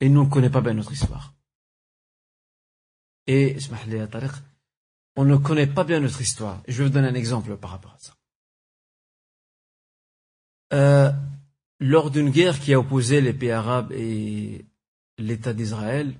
[0.00, 1.34] Et nous, ne connaît pas bien notre histoire.
[3.26, 3.56] Et,
[5.16, 6.62] on ne connaît pas bien notre histoire.
[6.68, 8.14] Je vais vous donner un exemple par rapport à ça.
[10.72, 11.12] Euh,
[11.80, 14.64] lors d'une guerre qui a opposé les pays arabes et
[15.18, 16.14] l'État d'Israël,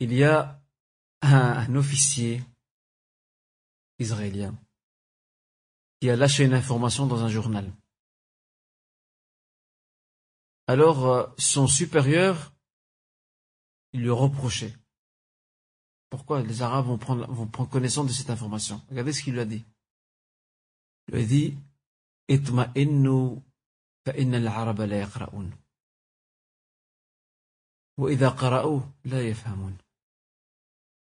[0.00, 0.60] il y a
[1.22, 2.42] un, officier
[3.98, 4.54] israélien
[6.00, 7.72] qui a lâché une information dans un journal.
[10.66, 12.52] Alors, euh, son supérieur,
[13.92, 14.74] il lui reprochait.
[16.08, 18.82] Pourquoi les Arabes vont prendre, vont prendre connaissance de cette information?
[18.90, 19.64] Regardez ce qu'il lui a dit.
[21.08, 21.58] Il lui a dit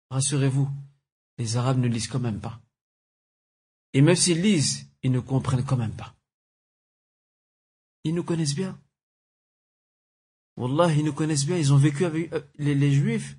[0.10, 0.70] Rassurez-vous,
[1.38, 2.62] les Arabes ne lisent quand même pas.
[3.94, 6.16] Et même s'ils lisent, ils ne comprennent quand même pas.
[8.04, 8.80] Ils nous connaissent bien.
[10.56, 13.38] Wallah, ils nous connaissent bien, ils ont vécu avec euh, les, Juifs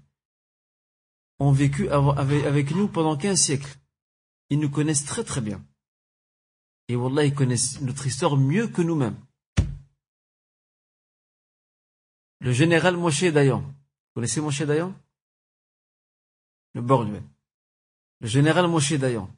[1.39, 3.79] ont vécu avec, nous pendant 15 siècles.
[4.51, 5.65] Ils nous connaissent très très bien.
[6.89, 9.17] Et Wallah, ils connaissent notre histoire mieux que nous-mêmes.
[12.41, 13.61] Le général Moshe Dayan.
[13.61, 14.95] Vous connaissez Moshe Dayan?
[16.75, 17.21] Le lui
[18.21, 19.31] Le général Moshe Dayan.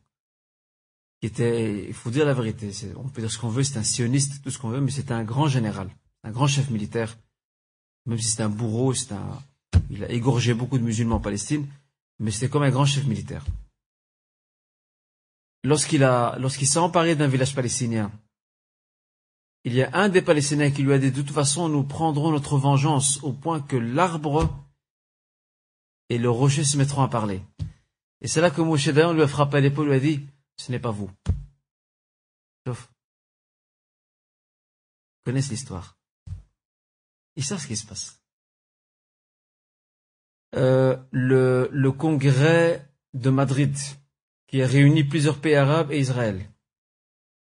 [1.21, 3.83] Qui était, il faut dire la vérité, on peut dire ce qu'on veut, c'est un
[3.83, 5.89] sioniste, tout ce qu'on veut, mais c'était un grand général,
[6.25, 7.17] un grand chef militaire
[8.07, 9.43] même si c'était un bourreau, un,
[9.91, 11.67] il a égorgé beaucoup de musulmans en Palestine,
[12.19, 13.45] mais c'était comme un grand chef militaire.
[15.65, 18.13] Lorsqu'il a, lorsqu'il s'est emparé d'un village palestinien,
[19.65, 22.31] il y a un des Palestiniens qui lui a dit de toute façon nous prendrons
[22.31, 24.65] notre vengeance au point que l'arbre
[26.09, 27.43] et le rocher se mettront à parler.
[28.21, 30.27] Et c'est là que Moshe Dayan lui a frappé à l'épaule et lui a dit
[30.57, 31.11] ce n'est pas vous.
[32.65, 32.89] Sauf.
[35.25, 35.97] Connaissent l'histoire.
[37.37, 38.21] Ils savent ce qui se passe.
[40.55, 43.77] Euh, le, congrès de Madrid,
[44.47, 46.49] qui a réuni plusieurs pays arabes et Israël.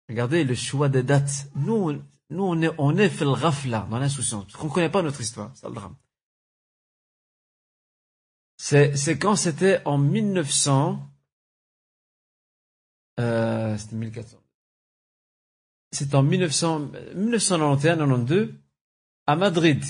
[0.09, 1.47] Regardez le choix des dates.
[1.55, 1.93] Nous,
[2.29, 5.01] nous on est, on est fait le rafla, dans l'insouciance, parce qu'on ne connaît pas
[5.01, 5.95] notre histoire, c'est le drame.
[8.57, 10.99] C'est, quand c'était en 1900,
[13.19, 14.37] euh, c'était 1400.
[15.91, 18.53] C'est en 1900, 1991, 92,
[19.27, 19.83] à Madrid,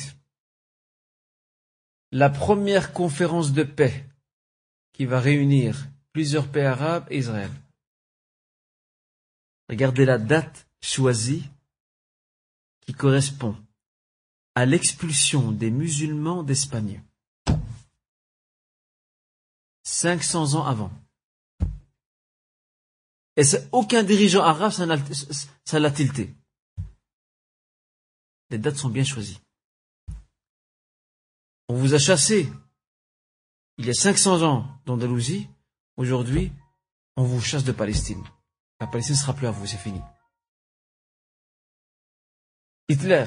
[2.11, 4.05] la première conférence de paix
[4.93, 7.51] qui va réunir plusieurs pays arabes et Israël.
[9.69, 11.43] Regardez la date choisie
[12.81, 13.55] qui correspond
[14.55, 17.03] à l'expulsion des musulmans d'Espagne.
[19.83, 20.91] 500 ans avant.
[23.35, 26.35] Et aucun dirigeant arabe, ça l'a tilté.
[28.49, 29.41] Les dates sont bien choisies.
[31.69, 32.49] On vous a chassé
[33.77, 35.47] il y a 500 ans d'Andalousie.
[35.97, 36.51] Aujourd'hui,
[37.15, 38.23] on vous chasse de Palestine.
[38.79, 40.01] La Palestine ne sera plus à vous, c'est fini.
[42.89, 43.25] Hitler,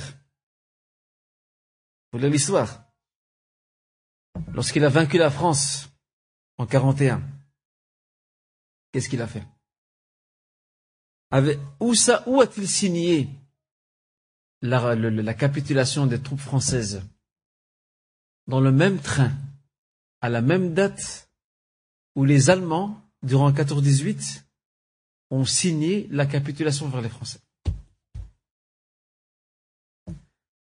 [2.13, 2.85] vous voulez l'histoire
[4.55, 5.89] Lorsqu'il a vaincu la France
[6.57, 7.23] en 41,
[8.93, 9.47] qu'est-ce qu'il a fait?
[11.81, 11.95] Où,
[12.27, 13.40] où a-t-il signé?
[14.63, 17.03] La capitulation des troupes françaises
[18.47, 19.33] Dans le même train,
[20.21, 21.31] à la même date
[22.15, 24.43] où les Allemands, durant 14-18,
[25.31, 27.41] ont signé la capitulation vers les Français.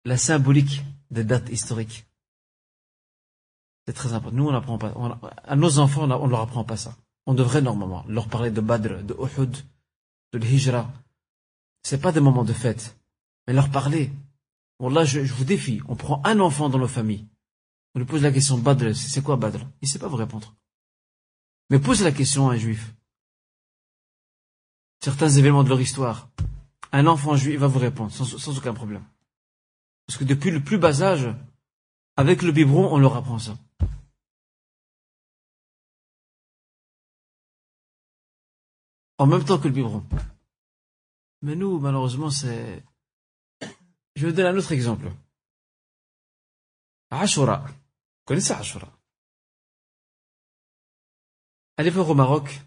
[0.04, 2.06] La symbolique des dates historiques.
[3.86, 4.36] C'est très important.
[4.36, 4.94] Nous, on n'apprend pas.
[5.44, 6.96] à nos enfants, on ne leur apprend pas ça.
[7.26, 9.56] On devrait normalement leur parler de Badr, de Uhud,
[10.32, 10.90] de l'Hijra.
[11.82, 12.96] C'est pas des moments de fête.
[13.46, 14.10] Mais leur parler.
[14.78, 15.80] Bon, là, je, je vous défie.
[15.88, 17.26] On prend un enfant dans nos familles.
[17.94, 19.60] On lui pose la question Badr, c'est quoi Badr?
[19.82, 20.54] Il ne sait pas vous répondre.
[21.70, 22.94] Mais pose la question à un juif.
[25.00, 26.30] Certains événements de leur histoire.
[26.92, 29.04] Un enfant juif va vous répondre sans, aucun problème.
[30.06, 31.28] Parce que depuis le plus bas âge,
[32.16, 33.56] avec le biberon, on leur apprend ça.
[39.18, 40.04] En même temps que le biberon.
[41.42, 42.82] Mais nous, malheureusement, c'est...
[44.16, 45.10] Je vais donner un autre exemple.
[47.10, 47.64] Ashura.
[47.66, 47.74] Vous
[48.26, 48.90] connaissez Ashura?
[51.76, 52.60] Allez voir au Maroc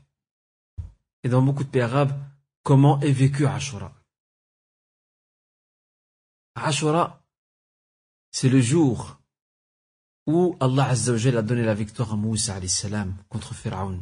[1.23, 2.19] et dans beaucoup de pays arabes
[2.63, 3.93] comment est vécu Ashura?
[6.55, 7.23] Ashura,
[8.31, 9.19] c'est le jour
[10.27, 14.01] où Allah a donné la victoire à Moussa salam contre Pharaon.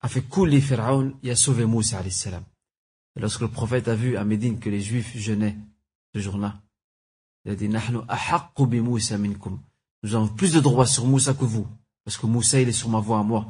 [0.00, 2.44] A fait couler Pharaon et a sauvé Moussa salam.
[3.16, 5.56] Lorsque le prophète a vu à Médine que les Juifs jeûnaient
[6.14, 6.62] ce jour-là,
[7.44, 7.68] il a dit.
[7.68, 7.78] Nous
[10.14, 11.66] avons plus de droits sur Moussa que vous.
[12.04, 13.46] Parce que Moussa, il est sur ma voie à moi.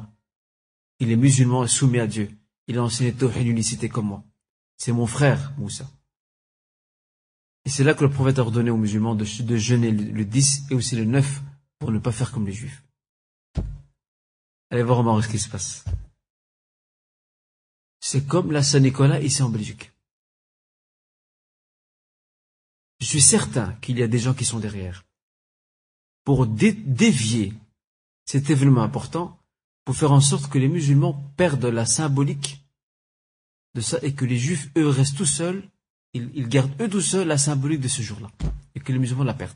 [0.99, 2.31] Il est musulman et soumis à Dieu.
[2.67, 4.23] Il a enseigné Tawhid unicité comme moi.
[4.77, 5.89] C'est mon frère, Moussa.
[7.65, 10.75] Et c'est là que le prophète a ordonné aux musulmans de, jeûner le 10 et
[10.75, 11.41] aussi le 9
[11.79, 12.83] pour ne pas faire comme les juifs.
[14.69, 15.83] Allez voir au Maroc ce qui se passe.
[17.99, 19.91] C'est comme la Saint-Nicolas ici en Belgique.
[22.99, 25.05] Je suis certain qu'il y a des gens qui sont derrière
[26.23, 27.53] pour dévier
[28.25, 29.39] cet événement important,
[29.83, 32.65] pour faire en sorte que les musulmans perdent la symbolique
[33.75, 35.69] de ça et que les juifs, eux, restent tout seuls,
[36.13, 38.31] ils, gardent eux tout seuls la symbolique de ce jour-là,
[38.73, 39.53] et que les musulmans la perdent.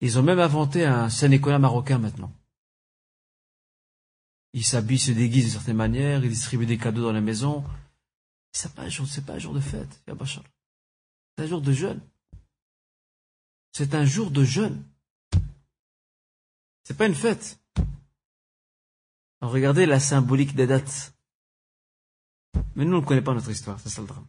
[0.00, 2.32] Ils ont même inventé un Sénécola marocain maintenant.
[4.54, 7.64] Ils s'habillent, se déguisent d'une certaine manière, ils distribuent des cadeaux dans la maison.
[8.52, 10.00] C'est pas un jour, c'est pas un jour de fête,
[11.40, 12.00] C'est un jour de jeûne.
[13.72, 14.84] C'est un jour de jeûne.
[16.84, 17.58] C'est pas une fête.
[19.40, 21.14] regardez la symbolique des dates.
[22.74, 24.28] Mais nous, ne connaît pas notre histoire, c'est ça le drame.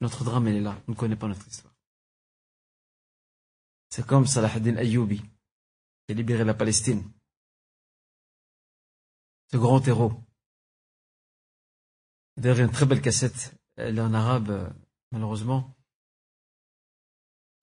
[0.00, 0.80] Notre drame, elle est là.
[0.88, 1.74] On ne connaît pas notre histoire.
[3.90, 7.04] C'est comme Salah ad-Din Ayyubi, qui a libéré la Palestine.
[9.52, 10.14] Ce grand héros.
[12.38, 14.68] D'ailleurs, une très belle cassette, elle est en arabe, euh,
[15.12, 15.76] malheureusement,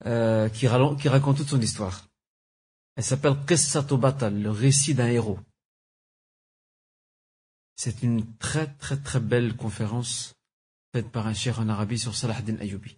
[0.06, 2.08] euh, qui, raconte toute son histoire.
[2.96, 5.38] Elle s'appelle Qissatu Batal, le récit d'un héros.
[7.76, 10.34] C'est une très très très belle conférence
[10.94, 12.96] faite par un cher en Arabie sur Salah ad-Din Ayyubi.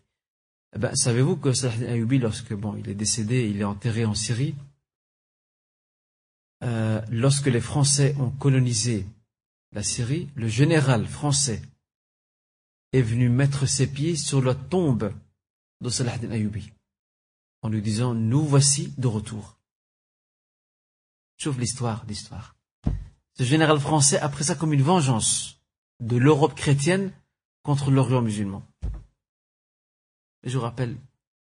[0.76, 4.04] Eh ben, savez-vous que Salah ad-Din Ayyubi, lorsque bon, il est décédé, il est enterré
[4.04, 4.54] en Syrie,
[6.62, 9.06] euh, lorsque les Français ont colonisé
[9.72, 11.60] la Syrie, le général français
[12.92, 15.12] est venu mettre ses pieds sur la tombe
[15.80, 16.72] de Salah Ayyubi
[17.62, 19.58] en lui disant Nous voici de retour.
[21.36, 22.56] Chauffe l'histoire, l'histoire.
[23.34, 25.60] Ce général français a pris ça comme une vengeance
[26.00, 27.12] de l'Europe chrétienne
[27.62, 28.62] contre l'Orient musulman.
[30.42, 30.96] Et je vous rappelle,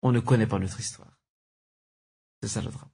[0.02, 1.18] on ne connaît pas notre histoire.
[2.42, 2.90] C'est ça le drame.